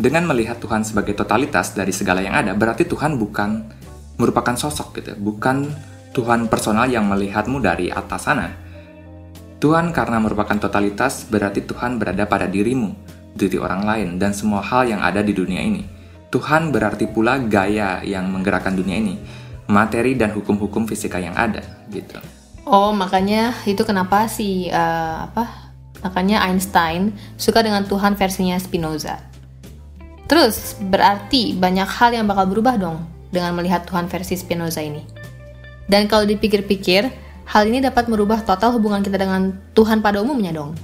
Dengan 0.00 0.24
melihat 0.24 0.56
Tuhan 0.56 0.80
sebagai 0.80 1.12
totalitas 1.12 1.76
dari 1.76 1.92
segala 1.92 2.24
yang 2.24 2.32
ada, 2.32 2.56
berarti 2.56 2.88
Tuhan 2.88 3.20
bukan 3.20 3.68
merupakan 4.16 4.56
sosok 4.56 4.96
gitu, 5.00 5.12
bukan 5.20 5.68
Tuhan 6.16 6.48
personal 6.48 6.88
yang 6.88 7.04
melihatmu 7.08 7.60
dari 7.60 7.92
atas 7.92 8.24
sana. 8.24 8.69
Tuhan 9.60 9.92
karena 9.92 10.16
merupakan 10.16 10.56
totalitas 10.56 11.28
berarti 11.28 11.60
Tuhan 11.60 12.00
berada 12.00 12.24
pada 12.24 12.48
dirimu, 12.48 12.96
diri 13.36 13.60
orang 13.60 13.84
lain, 13.84 14.08
dan 14.16 14.32
semua 14.32 14.64
hal 14.64 14.88
yang 14.88 15.04
ada 15.04 15.20
di 15.20 15.36
dunia 15.36 15.60
ini. 15.60 15.84
Tuhan 16.32 16.72
berarti 16.72 17.04
pula 17.04 17.36
gaya 17.36 18.00
yang 18.00 18.32
menggerakkan 18.32 18.72
dunia 18.72 18.96
ini, 18.96 19.20
materi 19.68 20.16
dan 20.16 20.32
hukum-hukum 20.32 20.88
fisika 20.88 21.20
yang 21.20 21.36
ada, 21.36 21.60
gitu. 21.92 22.16
Oh, 22.64 22.96
makanya 22.96 23.52
itu 23.68 23.84
kenapa 23.84 24.32
si 24.32 24.72
uh, 24.72 25.28
apa? 25.28 25.72
Makanya 26.00 26.40
Einstein 26.48 27.12
suka 27.36 27.60
dengan 27.60 27.84
Tuhan 27.84 28.16
versinya 28.16 28.56
Spinoza. 28.56 29.20
Terus 30.24 30.80
berarti 30.80 31.52
banyak 31.52 31.84
hal 32.00 32.16
yang 32.16 32.24
bakal 32.24 32.48
berubah 32.48 32.80
dong 32.80 33.04
dengan 33.28 33.52
melihat 33.52 33.84
Tuhan 33.84 34.08
versi 34.08 34.40
Spinoza 34.40 34.80
ini. 34.80 35.04
Dan 35.90 36.08
kalau 36.08 36.24
dipikir-pikir, 36.24 37.10
hal 37.50 37.66
ini 37.66 37.82
dapat 37.82 38.06
merubah 38.06 38.38
total 38.46 38.78
hubungan 38.78 39.02
kita 39.02 39.18
dengan 39.18 39.58
Tuhan 39.74 39.98
pada 39.98 40.22
umumnya 40.22 40.54
dong. 40.54 40.78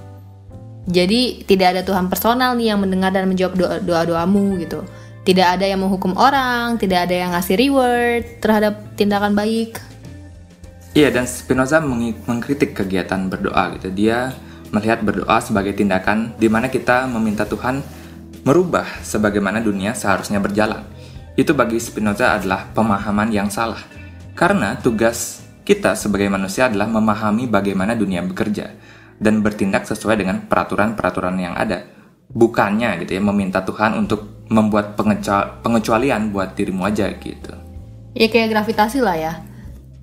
Jadi 0.91 1.47
tidak 1.47 1.79
ada 1.79 1.83
Tuhan 1.87 2.11
personal 2.11 2.59
nih 2.59 2.75
yang 2.75 2.83
mendengar 2.83 3.15
dan 3.15 3.31
menjawab 3.31 3.55
doa-doamu 3.87 4.59
gitu. 4.63 4.83
Tidak 5.27 5.47
ada 5.47 5.67
yang 5.67 5.83
menghukum 5.83 6.15
orang, 6.15 6.79
tidak 6.79 7.11
ada 7.11 7.15
yang 7.15 7.31
ngasih 7.35 7.59
reward 7.59 8.23
terhadap 8.39 8.95
tindakan 8.95 9.35
baik. 9.35 9.79
Iya, 10.95 11.11
dan 11.11 11.27
Spinoza 11.27 11.83
mengkritik 11.83 12.75
kegiatan 12.75 13.27
berdoa 13.27 13.75
gitu. 13.79 13.91
Dia 13.91 14.31
melihat 14.71 15.03
berdoa 15.03 15.43
sebagai 15.43 15.75
tindakan 15.75 16.35
di 16.39 16.47
mana 16.47 16.71
kita 16.71 17.11
meminta 17.11 17.47
Tuhan 17.47 17.83
merubah 18.47 18.87
sebagaimana 19.03 19.59
dunia 19.59 19.95
seharusnya 19.99 20.39
berjalan. 20.39 20.87
Itu 21.35 21.55
bagi 21.59 21.83
Spinoza 21.83 22.39
adalah 22.39 22.71
pemahaman 22.71 23.35
yang 23.35 23.51
salah. 23.51 23.83
Karena 24.39 24.79
tugas 24.79 25.46
kita 25.67 25.99
sebagai 25.99 26.31
manusia 26.31 26.71
adalah 26.71 26.87
memahami 26.87 27.51
bagaimana 27.51 27.99
dunia 27.99 28.23
bekerja 28.23 28.73
dan 29.19 29.43
bertindak 29.43 29.85
sesuai 29.91 30.23
dengan 30.23 30.47
peraturan-peraturan 30.47 31.35
yang 31.37 31.59
ada. 31.59 31.83
Bukannya 32.31 33.03
gitu 33.03 33.19
ya 33.19 33.23
meminta 33.23 33.67
Tuhan 33.67 33.99
untuk 33.99 34.47
membuat 34.47 34.95
pengecualian 35.61 36.31
buat 36.31 36.55
dirimu 36.55 36.87
aja 36.87 37.11
gitu. 37.19 37.53
Ya 38.15 38.31
kayak 38.31 38.55
gravitasi 38.55 39.03
lah 39.03 39.19
ya 39.19 39.33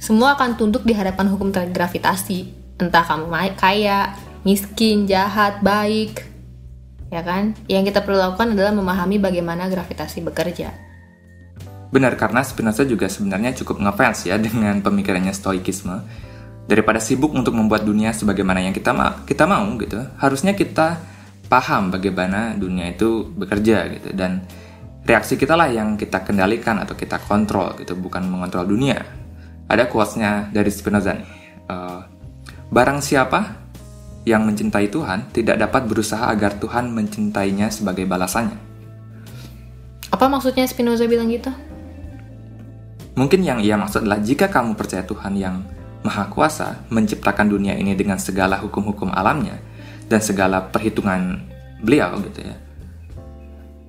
semua 0.03 0.35
akan 0.35 0.59
tunduk 0.59 0.83
di 0.83 0.91
hadapan 0.91 1.31
hukum 1.31 1.47
gravitasi. 1.55 2.51
Entah 2.75 3.07
kamu 3.07 3.31
kaya, 3.55 4.11
miskin, 4.43 5.07
jahat, 5.07 5.63
baik. 5.63 6.27
Ya 7.07 7.23
kan? 7.23 7.55
Yang 7.71 7.95
kita 7.95 8.03
perlu 8.03 8.19
lakukan 8.19 8.51
adalah 8.51 8.75
memahami 8.75 9.15
bagaimana 9.15 9.71
gravitasi 9.71 10.19
bekerja. 10.27 10.75
Benar, 11.93 12.17
karena 12.17 12.41
Spinoza 12.41 12.81
juga 12.89 13.05
sebenarnya 13.05 13.53
cukup 13.53 13.77
ngefans 13.77 14.25
ya 14.25 14.41
dengan 14.41 14.81
pemikirannya 14.81 15.29
stoikisme. 15.29 16.01
Daripada 16.65 16.97
sibuk 16.97 17.35
untuk 17.37 17.53
membuat 17.53 17.85
dunia 17.85 18.09
sebagaimana 18.15 18.65
yang 18.65 18.73
kita 18.73 18.95
ma 18.95 19.21
kita 19.27 19.45
mau 19.45 19.67
gitu, 19.77 19.99
harusnya 20.17 20.57
kita 20.57 20.97
paham 21.45 21.93
bagaimana 21.93 22.57
dunia 22.57 22.89
itu 22.89 23.29
bekerja 23.35 23.93
gitu 23.93 24.09
dan 24.15 24.41
reaksi 25.05 25.35
kita 25.37 25.53
lah 25.53 25.69
yang 25.69 25.99
kita 25.99 26.23
kendalikan 26.23 26.81
atau 26.81 26.95
kita 26.97 27.19
kontrol 27.27 27.77
gitu, 27.77 27.93
bukan 27.99 28.25
mengontrol 28.25 28.63
dunia 28.63 29.03
ada 29.67 29.89
quotes-nya 29.89 30.49
dari 30.55 30.71
Spinoza 30.71 31.17
nih. 31.17 31.29
Uh, 31.67 32.01
Barang 32.73 33.05
siapa 33.05 33.53
yang 34.25 34.49
mencintai 34.49 34.89
Tuhan 34.89 35.29
tidak 35.29 35.61
dapat 35.61 35.85
berusaha 35.85 36.25
agar 36.25 36.57
Tuhan 36.57 36.89
mencintainya 36.89 37.69
sebagai 37.69 38.09
balasannya. 38.09 38.57
Apa 40.09 40.25
maksudnya 40.25 40.65
Spinoza 40.65 41.05
bilang 41.05 41.29
gitu? 41.29 41.53
Mungkin 43.13 43.45
yang 43.45 43.61
ia 43.61 43.77
maksud 43.77 44.05
adalah 44.05 44.21
jika 44.21 44.49
kamu 44.49 44.73
percaya 44.73 45.05
Tuhan 45.05 45.37
yang 45.37 45.61
Maha 46.03 46.27
Kuasa 46.27 46.83
menciptakan 46.89 47.47
dunia 47.47 47.77
ini 47.77 47.93
dengan 47.93 48.17
segala 48.17 48.59
hukum-hukum 48.59 49.13
alamnya 49.13 49.61
dan 50.09 50.19
segala 50.19 50.65
perhitungan 50.67 51.39
beliau 51.79 52.17
gitu 52.25 52.41
ya. 52.43 52.57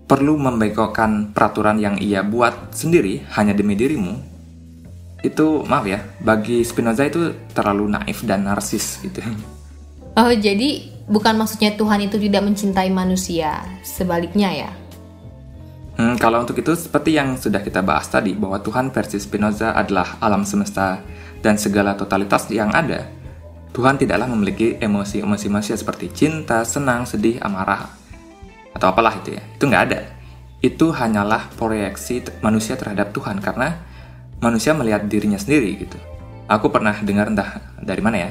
Perlu 0.05 0.37
membengkokkan 0.37 1.33
peraturan 1.33 1.81
yang 1.81 1.97
ia 1.97 2.21
buat 2.21 2.77
sendiri 2.77 3.25
hanya 3.35 3.57
demi 3.57 3.73
dirimu 3.73 4.37
itu 5.25 5.65
maaf 5.65 5.89
ya 5.89 6.05
bagi 6.21 6.61
Spinoza 6.61 7.09
itu 7.09 7.33
terlalu 7.57 7.97
naif 7.97 8.21
dan 8.29 8.45
narsis 8.45 9.01
gitu. 9.01 9.25
Oh 10.15 10.31
jadi 10.31 10.93
bukan 11.09 11.41
maksudnya 11.41 11.73
Tuhan 11.75 12.07
itu 12.07 12.21
tidak 12.21 12.45
mencintai 12.45 12.93
manusia, 12.93 13.65
sebaliknya 13.81 14.53
ya? 14.53 14.71
Hmm, 15.95 16.19
kalau 16.19 16.43
untuk 16.43 16.59
itu 16.59 16.75
seperti 16.75 17.15
yang 17.15 17.39
sudah 17.39 17.63
kita 17.63 17.79
bahas 17.79 18.11
tadi 18.11 18.35
bahwa 18.35 18.59
Tuhan 18.59 18.91
versi 18.91 19.23
Spinoza 19.23 19.79
adalah 19.79 20.19
alam 20.19 20.43
semesta 20.43 20.99
dan 21.39 21.55
segala 21.55 21.95
totalitas 21.95 22.51
yang 22.51 22.75
ada. 22.75 23.07
Tuhan 23.71 23.99
tidaklah 23.99 24.27
memiliki 24.31 24.79
emosi-emosi 24.79 25.47
manusia 25.51 25.75
seperti 25.79 26.11
cinta, 26.11 26.63
senang, 26.67 27.07
sedih, 27.07 27.39
amarah, 27.43 27.91
atau 28.75 28.91
apalah 28.91 29.19
itu 29.23 29.39
ya. 29.39 29.43
Itu 29.55 29.71
nggak 29.71 29.85
ada. 29.91 30.01
Itu 30.63 30.91
hanyalah 30.91 31.55
proyeksi 31.55 32.43
manusia 32.43 32.75
terhadap 32.75 33.15
Tuhan 33.15 33.39
karena 33.39 33.83
manusia 34.43 34.75
melihat 34.75 35.07
dirinya 35.07 35.39
sendiri 35.39 35.79
gitu. 35.79 35.99
Aku 36.51 36.71
pernah 36.75 36.95
dengar 37.03 37.31
entah 37.31 37.71
dari 37.79 38.03
mana 38.03 38.17
ya, 38.19 38.31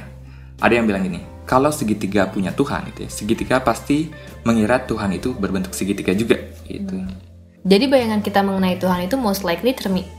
ada 0.60 0.74
yang 0.76 0.88
bilang 0.88 1.04
gini, 1.04 1.24
kalau 1.48 1.72
segitiga 1.72 2.28
punya 2.28 2.56
Tuhan 2.56 2.88
gitu 2.94 3.08
ya, 3.08 3.10
segitiga 3.10 3.56
pasti 3.64 4.12
mengira 4.48 4.84
Tuhan 4.84 5.12
itu 5.16 5.36
berbentuk 5.36 5.76
segitiga 5.76 6.16
juga 6.16 6.40
gitu. 6.68 7.00
Hmm. 7.04 7.33
Jadi 7.64 7.88
bayangan 7.88 8.20
kita 8.20 8.44
mengenai 8.44 8.76
Tuhan 8.76 9.08
itu 9.08 9.16
most 9.16 9.48
likely 9.48 9.72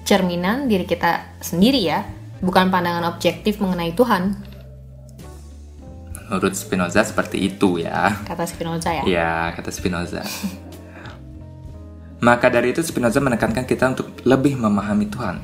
cerminan 0.08 0.64
diri 0.64 0.88
kita 0.88 1.36
sendiri 1.44 1.76
ya, 1.76 2.00
bukan 2.40 2.72
pandangan 2.72 3.04
objektif 3.04 3.60
mengenai 3.60 3.92
Tuhan. 3.92 4.32
Menurut 6.24 6.56
Spinoza 6.56 7.04
seperti 7.04 7.52
itu 7.52 7.84
ya. 7.84 8.16
Kata 8.24 8.48
Spinoza 8.48 8.96
ya? 8.96 9.04
Iya, 9.04 9.32
kata 9.60 9.68
Spinoza. 9.68 10.24
Maka 12.24 12.48
dari 12.48 12.72
itu 12.72 12.80
Spinoza 12.80 13.20
menekankan 13.20 13.68
kita 13.68 13.92
untuk 13.92 14.24
lebih 14.24 14.56
memahami 14.56 15.12
Tuhan 15.12 15.36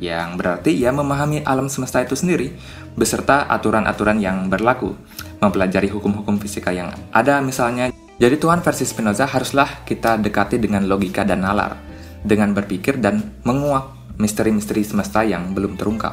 yang 0.00 0.36
berarti 0.36 0.76
ia 0.76 0.92
memahami 0.92 1.44
alam 1.44 1.72
semesta 1.72 2.04
itu 2.04 2.16
sendiri, 2.16 2.52
beserta 2.96 3.48
aturan-aturan 3.48 4.20
yang 4.20 4.48
berlaku, 4.48 4.92
mempelajari 5.40 5.88
hukum-hukum 5.88 6.36
fisika 6.36 6.72
yang 6.72 6.92
ada 7.12 7.40
misalnya, 7.44 7.92
Jadi 8.20 8.36
Tuhan 8.36 8.60
versi 8.60 8.84
Spinoza 8.84 9.24
haruslah 9.24 9.80
kita 9.88 10.20
dekati 10.20 10.60
dengan 10.60 10.84
logika 10.84 11.24
dan 11.24 11.40
nalar, 11.40 11.80
dengan 12.20 12.52
berpikir 12.52 13.00
dan 13.00 13.32
menguak 13.48 13.96
misteri-misteri 14.20 14.84
semesta 14.84 15.24
yang 15.24 15.56
belum 15.56 15.80
terungkap. 15.80 16.12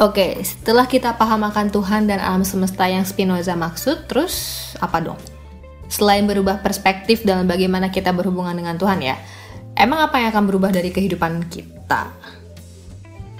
Oke, 0.00 0.40
setelah 0.40 0.88
kita 0.88 1.12
paham 1.20 1.44
akan 1.44 1.68
Tuhan 1.68 2.08
dan 2.08 2.24
alam 2.24 2.40
semesta 2.40 2.88
yang 2.88 3.04
Spinoza 3.04 3.52
maksud, 3.52 4.08
terus 4.08 4.72
apa 4.80 5.04
dong? 5.04 5.20
Selain 5.92 6.24
berubah 6.24 6.64
perspektif 6.64 7.20
dalam 7.20 7.44
bagaimana 7.44 7.92
kita 7.92 8.08
berhubungan 8.16 8.56
dengan 8.56 8.80
Tuhan 8.80 9.04
ya, 9.04 9.20
emang 9.76 10.08
apa 10.08 10.24
yang 10.24 10.32
akan 10.32 10.44
berubah 10.48 10.72
dari 10.72 10.88
kehidupan 10.88 11.52
kita? 11.52 12.10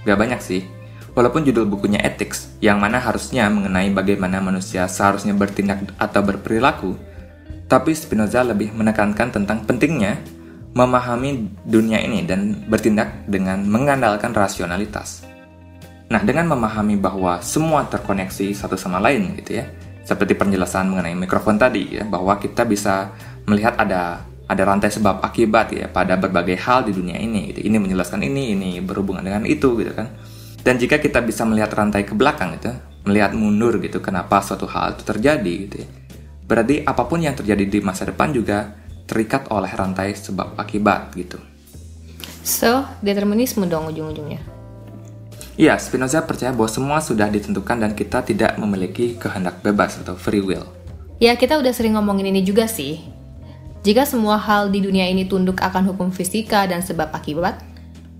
Gak 0.04 0.20
banyak 0.20 0.40
sih, 0.44 0.62
Walaupun 1.14 1.46
judul 1.46 1.70
bukunya 1.70 2.02
Ethics, 2.02 2.58
yang 2.58 2.82
mana 2.82 2.98
harusnya 2.98 3.46
mengenai 3.46 3.86
bagaimana 3.94 4.42
manusia 4.42 4.90
seharusnya 4.90 5.30
bertindak 5.30 5.94
atau 5.94 6.26
berperilaku, 6.26 6.98
tapi 7.66 7.96
Spinoza 7.96 8.44
lebih 8.44 8.72
menekankan 8.76 9.32
tentang 9.32 9.64
pentingnya 9.64 10.20
memahami 10.74 11.48
dunia 11.64 12.02
ini 12.02 12.26
dan 12.26 12.66
bertindak 12.66 13.26
dengan 13.30 13.62
mengandalkan 13.64 14.34
rasionalitas. 14.34 15.22
Nah, 16.10 16.20
dengan 16.20 16.50
memahami 16.50 16.98
bahwa 16.98 17.38
semua 17.40 17.86
terkoneksi 17.86 18.52
satu 18.52 18.74
sama 18.74 18.98
lain 18.98 19.38
gitu 19.38 19.62
ya, 19.62 19.70
seperti 20.02 20.34
penjelasan 20.34 20.90
mengenai 20.90 21.14
mikrofon 21.14 21.56
tadi 21.56 21.98
ya, 21.98 22.04
bahwa 22.04 22.36
kita 22.36 22.66
bisa 22.66 23.14
melihat 23.46 23.78
ada 23.78 24.26
ada 24.44 24.62
rantai 24.68 24.92
sebab 24.92 25.24
akibat 25.24 25.72
ya 25.72 25.88
pada 25.88 26.20
berbagai 26.20 26.60
hal 26.60 26.84
di 26.84 26.92
dunia 26.92 27.16
ini 27.16 27.54
gitu. 27.54 27.64
Ini 27.64 27.80
menjelaskan 27.80 28.20
ini, 28.26 28.52
ini 28.52 28.70
berhubungan 28.84 29.24
dengan 29.24 29.48
itu 29.48 29.72
gitu 29.80 29.94
kan 29.96 30.12
dan 30.64 30.80
jika 30.80 30.96
kita 30.96 31.20
bisa 31.20 31.44
melihat 31.44 31.76
rantai 31.76 32.08
ke 32.08 32.16
belakang 32.16 32.56
itu, 32.56 32.72
melihat 33.04 33.36
mundur 33.36 33.76
gitu, 33.84 34.00
kenapa 34.00 34.40
suatu 34.40 34.64
hal 34.64 34.96
itu 34.96 35.04
terjadi 35.04 35.54
gitu 35.68 35.76
ya. 35.84 35.88
Berarti 36.44 36.84
apa 36.84 37.08
pun 37.08 37.24
yang 37.24 37.32
terjadi 37.32 37.64
di 37.64 37.78
masa 37.80 38.04
depan 38.04 38.32
juga 38.32 38.76
terikat 39.04 39.48
oleh 39.52 39.68
rantai 39.72 40.12
sebab 40.12 40.56
akibat 40.60 41.12
gitu. 41.16 41.40
So, 42.44 42.84
determinisme 43.00 43.64
dong 43.64 43.88
ujung-ujungnya. 43.88 44.40
Iya, 45.54 45.78
Spinoza 45.78 46.20
percaya 46.26 46.50
bahwa 46.50 46.66
semua 46.66 46.98
sudah 46.98 47.30
ditentukan 47.30 47.78
dan 47.78 47.94
kita 47.94 48.26
tidak 48.26 48.58
memiliki 48.58 49.14
kehendak 49.14 49.62
bebas 49.62 49.96
atau 50.02 50.18
free 50.18 50.42
will. 50.42 50.66
Ya, 51.22 51.38
kita 51.38 51.56
udah 51.56 51.70
sering 51.70 51.94
ngomongin 51.94 52.34
ini 52.34 52.42
juga 52.42 52.66
sih. 52.66 53.00
Jika 53.86 54.02
semua 54.02 54.40
hal 54.40 54.72
di 54.74 54.82
dunia 54.82 55.06
ini 55.06 55.28
tunduk 55.28 55.62
akan 55.62 55.94
hukum 55.94 56.08
fisika 56.10 56.66
dan 56.66 56.82
sebab 56.82 57.12
akibat, 57.14 57.62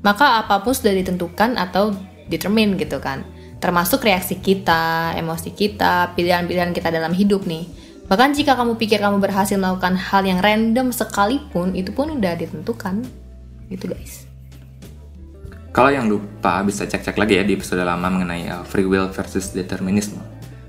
maka 0.05 0.41
apa 0.41 0.61
pun 0.63 0.77
sudah 0.77 0.95
ditentukan 0.95 1.57
atau 1.57 1.91
determine 2.31 2.77
gitu 2.79 3.01
kan. 3.01 3.25
Termasuk 3.59 4.05
reaksi 4.05 4.39
kita, 4.39 5.17
emosi 5.17 5.57
kita, 5.57 6.13
pilihan-pilihan 6.15 6.71
kita 6.77 6.93
dalam 6.93 7.17
hidup 7.17 7.49
nih. 7.49 7.65
Bahkan 8.05 8.37
jika 8.37 8.53
kamu 8.53 8.77
pikir 8.77 9.01
kamu 9.01 9.17
berhasil 9.17 9.57
melakukan 9.57 9.97
hal 9.97 10.29
yang 10.29 10.45
random 10.45 10.93
sekalipun, 10.93 11.73
itu 11.73 11.89
pun 11.89 12.13
udah 12.13 12.37
ditentukan. 12.37 13.01
Gitu 13.73 13.89
guys. 13.89 14.29
Kalau 15.75 15.91
yang 15.91 16.07
lupa 16.07 16.63
bisa 16.63 16.87
cek-cek 16.87 17.19
lagi 17.19 17.41
ya 17.41 17.43
di 17.43 17.59
episode 17.59 17.83
lama 17.83 18.07
mengenai 18.07 18.47
uh, 18.47 18.63
free 18.63 18.87
will 18.87 19.11
versus 19.11 19.51
determinisme. 19.51 20.21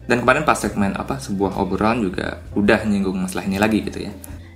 Dan 0.09 0.25
kemarin 0.25 0.41
pas 0.41 0.57
segmen 0.57 0.97
apa 0.97 1.21
sebuah 1.21 1.61
obrolan 1.61 2.01
juga 2.01 2.41
udah 2.57 2.81
nyinggung 2.87 3.17
masalah 3.19 3.45
ini 3.45 3.61
lagi 3.61 3.85
gitu 3.85 4.09
ya. 4.09 4.11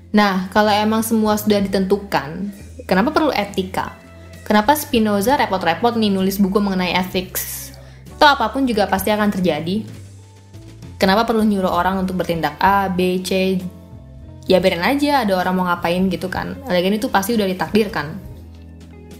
Nah, 0.10 0.50
kalau 0.50 0.74
emang 0.74 1.06
semua 1.06 1.38
sudah 1.38 1.62
ditentukan, 1.62 2.50
kenapa 2.90 3.14
perlu 3.14 3.30
etika? 3.30 3.94
Kenapa 4.42 4.74
Spinoza 4.74 5.38
repot-repot 5.38 5.94
nih 5.94 6.10
nulis 6.10 6.42
buku 6.42 6.58
mengenai 6.58 6.98
ethics? 6.98 7.70
Toh 8.18 8.34
apa 8.34 8.50
pun 8.50 8.66
juga 8.66 8.90
pasti 8.90 9.14
akan 9.14 9.30
terjadi. 9.30 9.86
Kenapa 11.00 11.24
perlu 11.24 11.48
nyuruh 11.48 11.72
orang 11.72 12.04
untuk 12.04 12.20
bertindak 12.20 12.60
A, 12.60 12.92
B, 12.92 13.24
C? 13.24 13.56
Ya 14.52 14.60
biarin 14.60 14.84
aja 14.84 15.24
ada 15.24 15.40
orang 15.40 15.56
mau 15.56 15.64
ngapain 15.64 16.12
gitu 16.12 16.28
kan. 16.28 16.60
Lagian 16.68 17.00
itu 17.00 17.08
pasti 17.08 17.40
udah 17.40 17.48
ditakdirkan. 17.48 18.20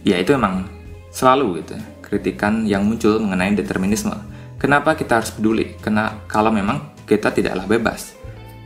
Ya 0.04 0.20
itu 0.20 0.36
emang 0.36 0.68
selalu 1.08 1.64
gitu 1.64 1.80
kritikan 2.04 2.68
yang 2.68 2.84
muncul 2.84 3.16
mengenai 3.16 3.56
determinisme. 3.56 4.12
Kenapa 4.60 4.92
kita 4.92 5.24
harus 5.24 5.32
peduli? 5.32 5.72
Karena 5.80 6.20
kalau 6.28 6.52
memang 6.52 6.92
kita 7.08 7.32
tidaklah 7.32 7.64
bebas. 7.64 8.12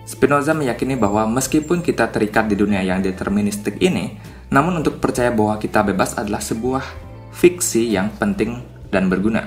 Spinoza 0.03 0.51
meyakini 0.51 0.99
bahwa 0.99 1.23
meskipun 1.31 1.87
kita 1.87 2.11
terikat 2.11 2.51
di 2.51 2.59
dunia 2.59 2.83
yang 2.83 2.99
deterministik 2.99 3.79
ini, 3.79 4.19
namun 4.51 4.83
untuk 4.83 4.99
percaya 4.99 5.31
bahwa 5.31 5.55
kita 5.63 5.87
bebas 5.87 6.19
adalah 6.19 6.43
sebuah 6.43 6.83
fiksi 7.31 7.95
yang 7.95 8.11
penting 8.19 8.59
dan 8.91 9.07
berguna. 9.07 9.47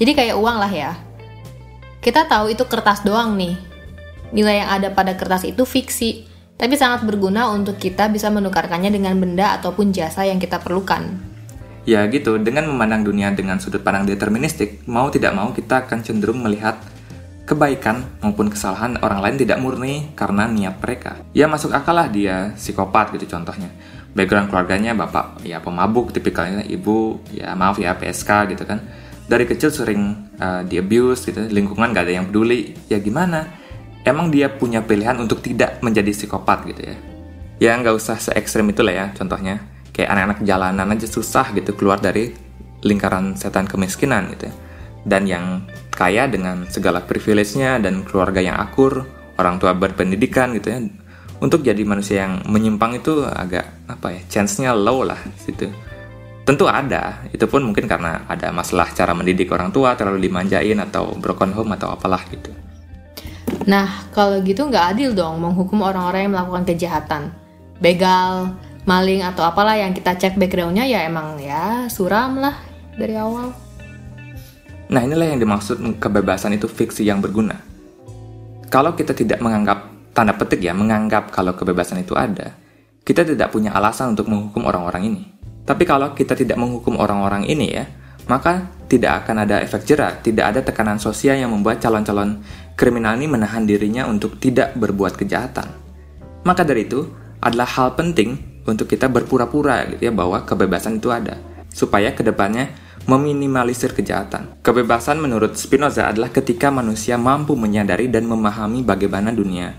Jadi 0.00 0.16
kayak 0.16 0.40
uang 0.40 0.56
lah 0.56 0.72
ya. 0.72 1.05
Kita 2.06 2.22
tahu 2.30 2.54
itu 2.54 2.62
kertas 2.70 3.02
doang 3.02 3.34
nih. 3.34 3.58
Nilai 4.30 4.62
yang 4.62 4.70
ada 4.78 4.94
pada 4.94 5.18
kertas 5.18 5.42
itu 5.42 5.66
fiksi, 5.66 6.22
tapi 6.54 6.78
sangat 6.78 7.02
berguna 7.02 7.50
untuk 7.50 7.82
kita 7.82 8.06
bisa 8.06 8.30
menukarkannya 8.30 8.94
dengan 8.94 9.18
benda 9.18 9.58
ataupun 9.58 9.90
jasa 9.90 10.22
yang 10.22 10.38
kita 10.38 10.62
perlukan. 10.62 11.02
Ya 11.82 12.06
gitu, 12.06 12.38
dengan 12.38 12.70
memandang 12.70 13.02
dunia 13.02 13.34
dengan 13.34 13.58
sudut 13.58 13.82
pandang 13.82 14.06
deterministik, 14.06 14.86
mau 14.86 15.10
tidak 15.10 15.34
mau 15.34 15.50
kita 15.50 15.82
akan 15.82 16.06
cenderung 16.06 16.46
melihat 16.46 16.78
kebaikan 17.42 18.06
maupun 18.22 18.54
kesalahan 18.54 19.02
orang 19.02 19.26
lain 19.26 19.42
tidak 19.42 19.58
murni 19.58 20.14
karena 20.14 20.46
niat 20.46 20.78
mereka. 20.78 21.18
Ya 21.34 21.50
masuk 21.50 21.74
akal 21.74 21.98
lah 21.98 22.06
dia 22.06 22.54
psikopat 22.54 23.18
gitu 23.18 23.34
contohnya 23.34 23.66
background 24.14 24.48
keluarganya 24.48 24.96
bapak 24.96 25.44
ya 25.44 25.60
pemabuk 25.60 26.14
tipikalnya 26.14 26.64
ibu 26.64 27.20
ya 27.34 27.52
maaf 27.52 27.76
ya 27.76 27.92
PSK 27.92 28.56
gitu 28.56 28.64
kan 28.64 28.80
dari 29.26 29.44
kecil 29.44 29.74
sering 29.74 30.30
uh, 30.38 30.62
di 30.62 30.78
abuse 30.78 31.26
gitu 31.26 31.50
lingkungan 31.50 31.90
gak 31.90 32.06
ada 32.06 32.14
yang 32.22 32.26
peduli. 32.30 32.74
Ya 32.86 33.02
gimana? 33.02 33.50
Emang 34.06 34.30
dia 34.30 34.46
punya 34.46 34.86
pilihan 34.86 35.18
untuk 35.18 35.42
tidak 35.42 35.82
menjadi 35.82 36.14
psikopat 36.14 36.62
gitu 36.70 36.82
ya? 36.86 36.96
Ya 37.58 37.72
nggak 37.74 37.96
usah 37.98 38.22
se 38.22 38.30
ekstrim 38.38 38.70
itu 38.70 38.86
lah 38.86 38.94
ya 38.94 39.06
contohnya. 39.18 39.58
Kayak 39.90 40.14
anak-anak 40.14 40.38
jalanan 40.46 40.86
aja 40.94 41.08
susah 41.10 41.50
gitu 41.58 41.74
keluar 41.74 41.98
dari 41.98 42.30
lingkaran 42.86 43.34
setan 43.34 43.66
kemiskinan 43.66 44.30
gitu 44.36 44.46
ya. 44.52 44.54
dan 45.06 45.22
yang 45.26 45.64
kaya 45.90 46.26
dengan 46.26 46.66
segala 46.68 47.02
privilege-nya 47.02 47.78
dan 47.78 48.02
keluarga 48.02 48.42
yang 48.42 48.58
akur 48.58 49.06
orang 49.38 49.56
tua 49.58 49.74
berpendidikan 49.74 50.54
gitu 50.54 50.70
ya. 50.70 50.78
Untuk 51.42 51.66
jadi 51.66 51.82
manusia 51.82 52.28
yang 52.28 52.46
menyimpang 52.46 53.02
itu 53.02 53.26
agak 53.26 53.66
apa 53.90 54.14
ya 54.14 54.20
chance-nya 54.30 54.70
low 54.72 55.02
lah 55.02 55.18
situ 55.40 55.66
tentu 56.46 56.70
ada. 56.70 57.26
Itu 57.34 57.50
pun 57.50 57.66
mungkin 57.66 57.90
karena 57.90 58.22
ada 58.30 58.54
masalah 58.54 58.94
cara 58.94 59.12
mendidik 59.12 59.50
orang 59.50 59.74
tua 59.74 59.98
terlalu 59.98 60.30
dimanjain 60.30 60.78
atau 60.78 61.18
broken 61.18 61.50
home 61.50 61.74
atau 61.74 61.90
apalah 61.90 62.22
gitu. 62.30 62.54
Nah 63.66 64.06
kalau 64.14 64.38
gitu 64.46 64.70
nggak 64.70 64.94
adil 64.94 65.10
dong 65.10 65.42
menghukum 65.42 65.82
orang-orang 65.82 66.30
yang 66.30 66.32
melakukan 66.38 66.64
kejahatan. 66.70 67.22
Begal 67.82 68.54
maling 68.86 69.26
atau 69.26 69.42
apalah 69.42 69.74
yang 69.74 69.90
kita 69.90 70.14
cek 70.14 70.38
backgroundnya 70.38 70.86
ya 70.86 71.02
emang 71.02 71.42
ya 71.42 71.90
suram 71.90 72.38
lah 72.38 72.54
dari 72.94 73.18
awal. 73.18 73.50
Nah 74.86 75.02
inilah 75.02 75.34
yang 75.34 75.42
dimaksud 75.42 75.82
kebebasan 75.98 76.54
itu 76.54 76.70
fiksi 76.70 77.02
yang 77.02 77.18
berguna. 77.18 77.58
Kalau 78.70 78.94
kita 78.94 79.10
tidak 79.18 79.42
menganggap 79.42 79.90
tanda 80.14 80.30
petik 80.38 80.62
ya 80.62 80.70
menganggap 80.70 81.34
kalau 81.34 81.58
kebebasan 81.58 82.06
itu 82.06 82.14
ada, 82.14 82.54
kita 83.02 83.26
tidak 83.26 83.50
punya 83.50 83.74
alasan 83.74 84.14
untuk 84.14 84.30
menghukum 84.30 84.62
orang-orang 84.62 85.02
ini. 85.10 85.35
Tapi 85.66 85.82
kalau 85.82 86.14
kita 86.14 86.38
tidak 86.38 86.56
menghukum 86.56 86.94
orang-orang 86.96 87.42
ini 87.50 87.74
ya, 87.74 87.84
maka 88.30 88.70
tidak 88.86 89.26
akan 89.26 89.42
ada 89.42 89.58
efek 89.58 89.82
jerah, 89.82 90.22
tidak 90.22 90.54
ada 90.54 90.60
tekanan 90.62 91.02
sosial 91.02 91.34
yang 91.42 91.50
membuat 91.50 91.82
calon-calon 91.82 92.38
kriminal 92.78 93.18
ini 93.18 93.26
menahan 93.26 93.66
dirinya 93.66 94.06
untuk 94.06 94.38
tidak 94.38 94.78
berbuat 94.78 95.18
kejahatan. 95.18 95.66
Maka 96.46 96.62
dari 96.62 96.86
itu, 96.86 97.02
adalah 97.42 97.66
hal 97.66 97.98
penting 97.98 98.62
untuk 98.66 98.86
kita 98.86 99.10
berpura-pura 99.10 99.86
gitu 99.90 100.10
ya 100.10 100.12
bahwa 100.14 100.46
kebebasan 100.46 101.02
itu 101.02 101.10
ada, 101.10 101.38
supaya 101.70 102.14
ke 102.14 102.22
depannya 102.22 102.70
meminimalisir 103.06 103.94
kejahatan. 103.94 104.62
Kebebasan 104.62 105.18
menurut 105.18 105.54
Spinoza 105.58 106.10
adalah 106.10 106.30
ketika 106.30 106.70
manusia 106.74 107.14
mampu 107.18 107.54
menyadari 107.54 108.10
dan 108.10 108.26
memahami 108.26 108.82
bagaimana 108.82 109.30
dunia 109.30 109.74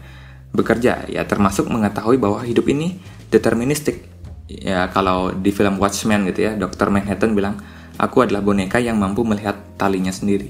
bekerja 0.56 1.06
ya 1.12 1.21
termasuk 1.28 1.67
mengetahui 1.67 2.15
bahwa 2.17 2.39
hidup 2.41 2.65
ini 2.71 2.97
deterministik 3.28 4.16
ya 4.47 4.88
kalau 4.91 5.36
di 5.36 5.51
film 5.51 5.77
Watchmen 5.77 6.27
gitu 6.31 6.47
ya 6.47 6.51
Dr. 6.55 6.88
Manhattan 6.88 7.36
bilang 7.36 7.60
aku 7.99 8.23
adalah 8.23 8.41
boneka 8.43 8.79
yang 8.79 8.95
mampu 8.95 9.27
melihat 9.27 9.55
talinya 9.75 10.12
sendiri 10.12 10.49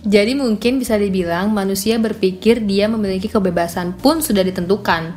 jadi 0.00 0.32
mungkin 0.32 0.80
bisa 0.80 0.96
dibilang 0.96 1.52
manusia 1.52 2.00
berpikir 2.00 2.64
dia 2.64 2.88
memiliki 2.88 3.28
kebebasan 3.28 3.98
pun 3.98 4.24
sudah 4.24 4.40
ditentukan 4.46 5.12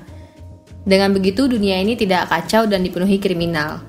dengan 0.84 1.15
begitu 1.15 1.47
dunia 1.47 1.79
ini 1.79 1.95
tidak 1.95 2.27
kacau 2.27 2.67
dan 2.67 2.84
dipenuhi 2.84 3.17
kriminal 3.21 3.79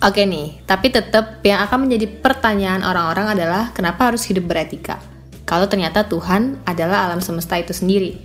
Oke 0.00 0.24
nih, 0.24 0.64
tapi 0.64 0.88
tetap 0.88 1.44
yang 1.44 1.60
akan 1.60 1.84
menjadi 1.84 2.08
pertanyaan 2.08 2.80
orang-orang 2.80 3.36
adalah 3.36 3.68
kenapa 3.76 4.08
harus 4.08 4.24
hidup 4.24 4.48
beretika? 4.48 4.96
Kalau 5.44 5.68
ternyata 5.68 6.08
Tuhan 6.08 6.64
adalah 6.64 7.04
alam 7.04 7.20
semesta 7.20 7.60
itu 7.60 7.76
sendiri 7.76 8.16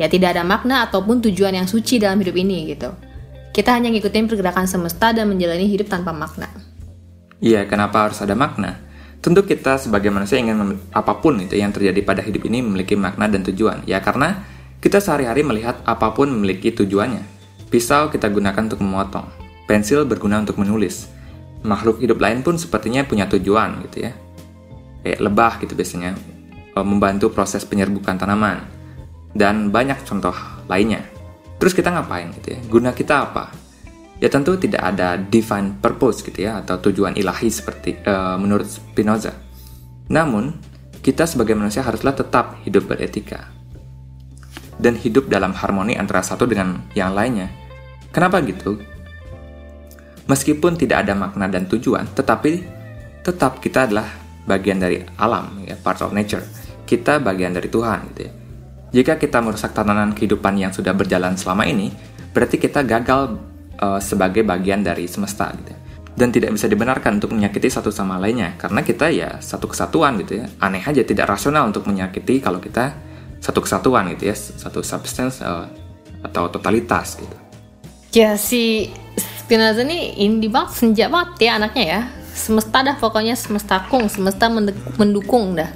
ya 0.00 0.08
tidak 0.08 0.32
ada 0.32 0.42
makna 0.48 0.88
ataupun 0.88 1.20
tujuan 1.28 1.52
yang 1.52 1.68
suci 1.68 2.00
dalam 2.00 2.16
hidup 2.24 2.32
ini 2.40 2.72
gitu. 2.72 2.88
Kita 3.60 3.76
hanya 3.76 3.92
ngikutin 3.92 4.24
pergerakan 4.24 4.64
semesta 4.64 5.12
dan 5.12 5.28
menjalani 5.28 5.68
hidup 5.68 5.92
tanpa 5.92 6.16
makna. 6.16 6.48
Iya, 7.44 7.68
kenapa 7.68 8.08
harus 8.08 8.16
ada 8.24 8.32
makna? 8.32 8.80
Tentu 9.20 9.44
kita 9.44 9.76
sebagai 9.76 10.08
manusia 10.08 10.40
ingin 10.40 10.80
apa 10.96 11.20
pun 11.20 11.36
itu 11.44 11.60
yang 11.60 11.68
terjadi 11.68 12.00
pada 12.00 12.24
hidup 12.24 12.48
ini 12.48 12.64
memiliki 12.64 12.96
makna 12.96 13.28
dan 13.28 13.44
tujuan. 13.44 13.84
Ya 13.84 14.00
karena 14.00 14.48
Kita 14.80 14.96
sehari-hari 14.96 15.44
melihat 15.44 15.76
apa 15.84 16.08
pun 16.16 16.32
memiliki 16.32 16.72
tujuannya. 16.72 17.20
Pisau 17.68 18.08
kita 18.08 18.32
gunakan 18.32 18.64
untuk 18.64 18.80
memotong, 18.80 19.28
pensil 19.68 20.08
berguna 20.08 20.40
untuk 20.40 20.56
menulis. 20.56 21.04
Makhluk 21.60 22.00
hidup 22.00 22.16
lain 22.16 22.40
pun 22.40 22.56
sepertinya 22.56 23.04
punya 23.04 23.28
tujuan 23.28 23.84
gitu 23.84 24.08
ya. 24.08 24.16
Kayak 25.04 25.20
lebah 25.20 25.52
gitu 25.60 25.76
biasanya, 25.76 26.16
eh, 26.72 26.80
membantu 26.80 27.28
proses 27.28 27.60
penyerbukan 27.68 28.16
tanaman. 28.16 28.64
Dan 29.36 29.68
banyak 29.68 30.00
contoh 30.08 30.32
lainnya. 30.64 31.04
Terus 31.60 31.76
kita 31.76 31.92
ngapain 31.92 32.32
gitu 32.40 32.56
ya? 32.56 32.60
Guna 32.64 32.96
kita 32.96 33.28
apa? 33.28 33.52
Ya 34.16 34.32
tentu 34.32 34.56
tidak 34.56 34.80
ada 34.80 35.20
divine 35.20 35.76
purpose 35.76 36.24
gitu 36.24 36.48
ya 36.48 36.64
atau 36.64 36.80
tujuan 36.80 37.16
ilahi 37.16 37.52
seperti 37.52 38.00
uh, 38.04 38.40
menurut 38.40 38.68
Spinoza. 38.68 39.36
Namun, 40.08 40.56
kita 41.00 41.24
sebagai 41.24 41.56
manusia 41.56 41.80
haruslah 41.84 42.12
tetap 42.12 42.60
hidup 42.64 42.88
beretika 42.88 43.48
dan 44.80 44.96
hidup 44.96 45.28
dalam 45.28 45.52
harmoni 45.52 45.96
antara 45.96 46.24
satu 46.24 46.48
dengan 46.48 46.84
yang 46.96 47.12
lainnya. 47.12 47.52
Kenapa 48.12 48.40
gitu? 48.44 48.80
Meskipun 50.28 50.80
tidak 50.80 51.04
ada 51.04 51.12
makna 51.12 51.48
dan 51.48 51.68
tujuan, 51.68 52.08
tetapi 52.16 52.64
tetap 53.20 53.60
kita 53.60 53.88
adalah 53.88 54.08
bagian 54.48 54.80
dari 54.80 55.04
alam, 55.20 55.60
ya, 55.64 55.76
part 55.76 56.00
of 56.00 56.16
nature. 56.16 56.42
Kita 56.88 57.20
bagian 57.20 57.54
dari 57.54 57.68
Tuhan, 57.68 57.98
gitu 58.12 58.20
ya. 58.26 58.32
Jika 58.90 59.18
kita 59.18 59.38
merusak 59.38 59.70
tatanan 59.70 60.12
kehidupan 60.14 60.58
yang 60.58 60.74
sudah 60.74 60.90
berjalan 60.94 61.38
selama 61.38 61.66
ini, 61.66 61.94
berarti 62.34 62.58
kita 62.58 62.82
gagal 62.82 63.38
uh, 63.78 64.02
sebagai 64.02 64.42
bagian 64.42 64.82
dari 64.82 65.06
semesta, 65.06 65.50
gitu 65.54 65.70
ya. 65.70 65.78
Dan 66.10 66.34
tidak 66.34 66.50
bisa 66.52 66.66
dibenarkan 66.66 67.22
untuk 67.22 67.32
menyakiti 67.32 67.70
satu 67.70 67.94
sama 67.94 68.18
lainnya, 68.18 68.58
karena 68.58 68.82
kita 68.82 69.08
ya 69.14 69.38
satu 69.38 69.70
kesatuan, 69.70 70.18
gitu 70.20 70.42
ya. 70.42 70.46
Aneh 70.58 70.82
aja 70.82 71.06
tidak 71.06 71.30
rasional 71.30 71.70
untuk 71.70 71.86
menyakiti 71.86 72.42
kalau 72.42 72.58
kita 72.58 73.10
satu 73.40 73.64
kesatuan 73.64 74.12
gitu 74.14 74.28
ya 74.28 74.36
satu 74.36 74.84
substance 74.84 75.40
uh, 75.40 75.64
atau 76.20 76.52
totalitas 76.52 77.16
gitu 77.16 77.36
ya 78.12 78.36
si 78.36 78.92
Spinoza 79.16 79.82
ini 79.82 80.20
indie 80.20 80.52
banget 80.52 80.76
senja 80.76 81.08
banget 81.08 81.48
ya 81.48 81.56
anaknya 81.56 81.84
ya 81.88 82.00
semesta 82.36 82.84
dah 82.84 82.96
pokoknya 83.00 83.34
semesta 83.34 83.88
kung 83.88 84.06
semesta 84.12 84.52
mendukung 85.00 85.56
dah 85.56 85.72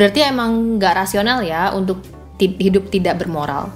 berarti 0.00 0.24
emang 0.24 0.80
nggak 0.80 0.94
rasional 0.96 1.44
ya 1.44 1.76
untuk 1.76 2.00
hidup 2.40 2.88
tidak 2.88 3.20
bermoral 3.20 3.68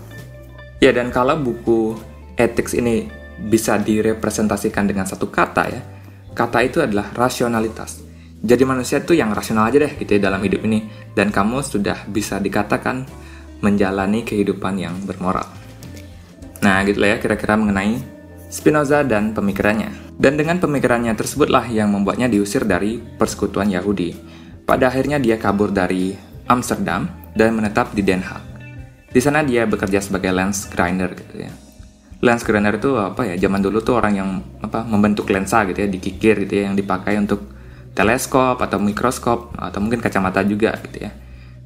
ya 0.81 0.89
dan 0.97 1.13
kalau 1.13 1.37
buku 1.37 1.93
ethics 2.41 2.73
ini 2.73 3.13
bisa 3.53 3.77
direpresentasikan 3.77 4.89
dengan 4.89 5.05
satu 5.05 5.29
kata 5.29 5.65
ya 5.69 5.85
kata 6.33 6.65
itu 6.65 6.81
adalah 6.81 7.13
rasionalitas 7.13 8.01
jadi 8.41 8.65
manusia 8.65 9.05
itu 9.05 9.13
yang 9.13 9.37
rasional 9.37 9.69
aja 9.69 9.85
deh 9.85 9.93
gitu 10.01 10.17
ya 10.17 10.33
dalam 10.33 10.41
hidup 10.41 10.65
ini 10.65 10.89
dan 11.13 11.29
kamu 11.29 11.61
sudah 11.61 12.09
bisa 12.09 12.41
dikatakan 12.41 13.05
menjalani 13.65 14.21
kehidupan 14.21 14.77
yang 14.77 14.93
bermoral. 15.09 15.49
Nah, 16.61 16.85
gitulah 16.85 17.17
ya 17.17 17.19
kira-kira 17.21 17.57
mengenai 17.57 17.97
Spinoza 18.53 19.01
dan 19.03 19.33
pemikirannya. 19.33 20.15
Dan 20.21 20.37
dengan 20.39 20.61
pemikirannya 20.61 21.17
tersebutlah 21.17 21.67
yang 21.73 21.91
membuatnya 21.91 22.29
diusir 22.29 22.69
dari 22.69 23.01
persekutuan 23.01 23.73
Yahudi. 23.73 24.15
Pada 24.65 24.89
akhirnya 24.89 25.21
dia 25.21 25.37
kabur 25.37 25.69
dari 25.69 26.17
Amsterdam 26.49 27.05
dan 27.37 27.53
menetap 27.53 27.93
di 27.93 28.01
Den 28.01 28.25
Haag. 28.25 28.41
Di 29.13 29.21
sana 29.21 29.45
dia 29.45 29.69
bekerja 29.69 30.01
sebagai 30.01 30.33
lens 30.33 30.65
grinder 30.73 31.13
gitu 31.13 31.45
ya. 31.45 31.53
Lens 32.25 32.41
grinder 32.41 32.81
itu 32.81 32.97
apa 32.97 33.29
ya? 33.29 33.37
Zaman 33.37 33.61
dulu 33.61 33.85
tuh 33.85 34.01
orang 34.01 34.15
yang 34.17 34.31
apa 34.65 34.81
membentuk 34.89 35.29
lensa 35.29 35.69
gitu 35.69 35.85
ya, 35.85 35.89
dikikir 35.93 36.49
gitu 36.49 36.65
ya 36.65 36.73
yang 36.73 36.81
dipakai 36.81 37.21
untuk 37.21 37.45
teleskop 37.93 38.57
atau 38.65 38.81
mikroskop 38.81 39.53
atau 39.53 39.79
mungkin 39.85 40.01
kacamata 40.01 40.41
juga 40.41 40.73
gitu 40.89 41.07
ya. 41.07 41.13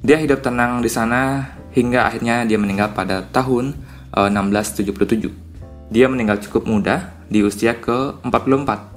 Dia 0.03 0.19
hidup 0.19 0.43
tenang 0.43 0.83
di 0.83 0.91
sana 0.91 1.55
hingga 1.79 2.11
akhirnya 2.11 2.43
dia 2.51 2.59
meninggal 2.59 2.99
pada 2.99 3.23
tahun 3.31 3.79
uh, 4.11 4.27
eh, 4.27 4.31
1677. 4.35 5.31
Dia 5.95 6.11
meninggal 6.11 6.43
cukup 6.43 6.67
muda 6.67 7.15
di 7.31 7.47
usia 7.47 7.79
ke-44. 7.79 8.88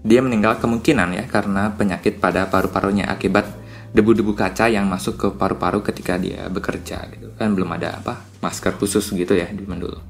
Dia 0.00 0.24
meninggal 0.24 0.56
kemungkinan 0.56 1.12
ya 1.12 1.24
karena 1.28 1.76
penyakit 1.76 2.18
pada 2.18 2.48
paru-parunya 2.48 3.04
akibat 3.08 3.44
debu-debu 3.92 4.32
kaca 4.32 4.70
yang 4.70 4.88
masuk 4.88 5.18
ke 5.18 5.28
paru-paru 5.36 5.84
ketika 5.84 6.16
dia 6.16 6.48
bekerja 6.48 7.04
gitu. 7.12 7.34
Kan 7.36 7.52
belum 7.52 7.68
ada 7.76 8.00
apa 8.00 8.24
masker 8.40 8.80
khusus 8.80 9.04
gitu 9.12 9.36
ya 9.36 9.50
di 9.52 9.66
dulu. 9.66 10.00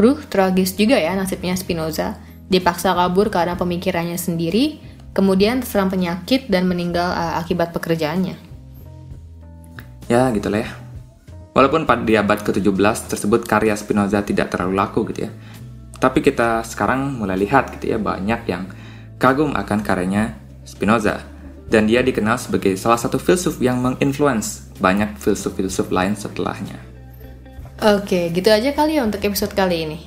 Ruh 0.00 0.18
tragis 0.32 0.72
juga 0.72 0.96
ya 0.96 1.12
nasibnya 1.12 1.52
Spinoza. 1.52 2.16
Dipaksa 2.50 2.96
kabur 2.96 3.30
karena 3.30 3.54
pemikirannya 3.54 4.18
sendiri 4.18 4.82
kemudian 5.12 5.62
terserang 5.62 5.90
penyakit 5.90 6.48
dan 6.50 6.66
meninggal 6.66 7.10
uh, 7.12 7.38
akibat 7.38 7.70
pekerjaannya. 7.76 8.34
Ya, 10.10 10.26
gitulah 10.34 10.66
ya. 10.66 10.70
Walaupun 11.54 11.86
pada 11.86 12.02
di 12.02 12.14
abad 12.18 12.42
ke-17 12.42 13.10
tersebut 13.10 13.46
karya 13.46 13.74
Spinoza 13.74 14.22
tidak 14.22 14.50
terlalu 14.54 14.74
laku 14.74 15.06
gitu 15.10 15.26
ya. 15.26 15.30
Tapi 16.00 16.24
kita 16.24 16.64
sekarang 16.64 17.20
mulai 17.20 17.36
lihat 17.36 17.74
gitu 17.76 17.94
ya 17.94 17.98
banyak 18.00 18.40
yang 18.48 18.66
kagum 19.20 19.52
akan 19.52 19.84
karyanya 19.84 20.34
Spinoza. 20.64 21.20
Dan 21.70 21.86
dia 21.86 22.02
dikenal 22.02 22.34
sebagai 22.34 22.74
salah 22.74 22.98
satu 22.98 23.20
filsuf 23.22 23.62
yang 23.62 23.78
menginfluence 23.78 24.74
banyak 24.82 25.14
filsuf-filsuf 25.22 25.86
lain 25.94 26.18
setelahnya. 26.18 26.82
Oke, 27.78 28.34
gitu 28.34 28.50
aja 28.50 28.74
kali 28.74 28.98
ya 28.98 29.06
untuk 29.06 29.22
episode 29.22 29.54
kali 29.54 29.86
ini. 29.86 29.98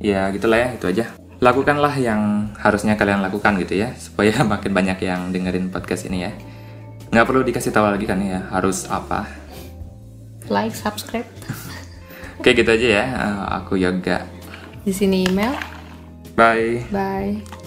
Ya, 0.00 0.32
gitulah 0.32 0.56
ya, 0.56 0.68
itu 0.72 0.88
aja. 0.88 1.12
Lakukanlah 1.44 1.92
yang 2.00 2.54
harusnya 2.56 2.96
kalian 2.96 3.20
lakukan 3.20 3.60
gitu 3.60 3.84
ya 3.84 3.92
supaya 4.00 4.32
makin 4.56 4.72
banyak 4.72 4.98
yang 5.04 5.28
dengerin 5.28 5.68
podcast 5.68 6.08
ini 6.08 6.24
ya. 6.24 6.32
Nggak 7.12 7.26
perlu 7.28 7.44
dikasih 7.44 7.68
tahu 7.68 7.84
lagi 7.84 8.08
kan 8.08 8.24
ya 8.24 8.48
harus 8.48 8.88
apa. 8.88 9.28
Like 10.48 10.72
subscribe. 10.72 11.28
Oke 12.40 12.56
gitu 12.56 12.70
aja 12.72 12.86
ya. 12.88 13.04
Uh, 13.12 13.44
aku 13.60 13.76
yoga. 13.76 14.24
Di 14.88 14.92
sini 14.96 15.28
email. 15.28 15.52
Bye. 16.32 16.88
Bye 16.88 17.63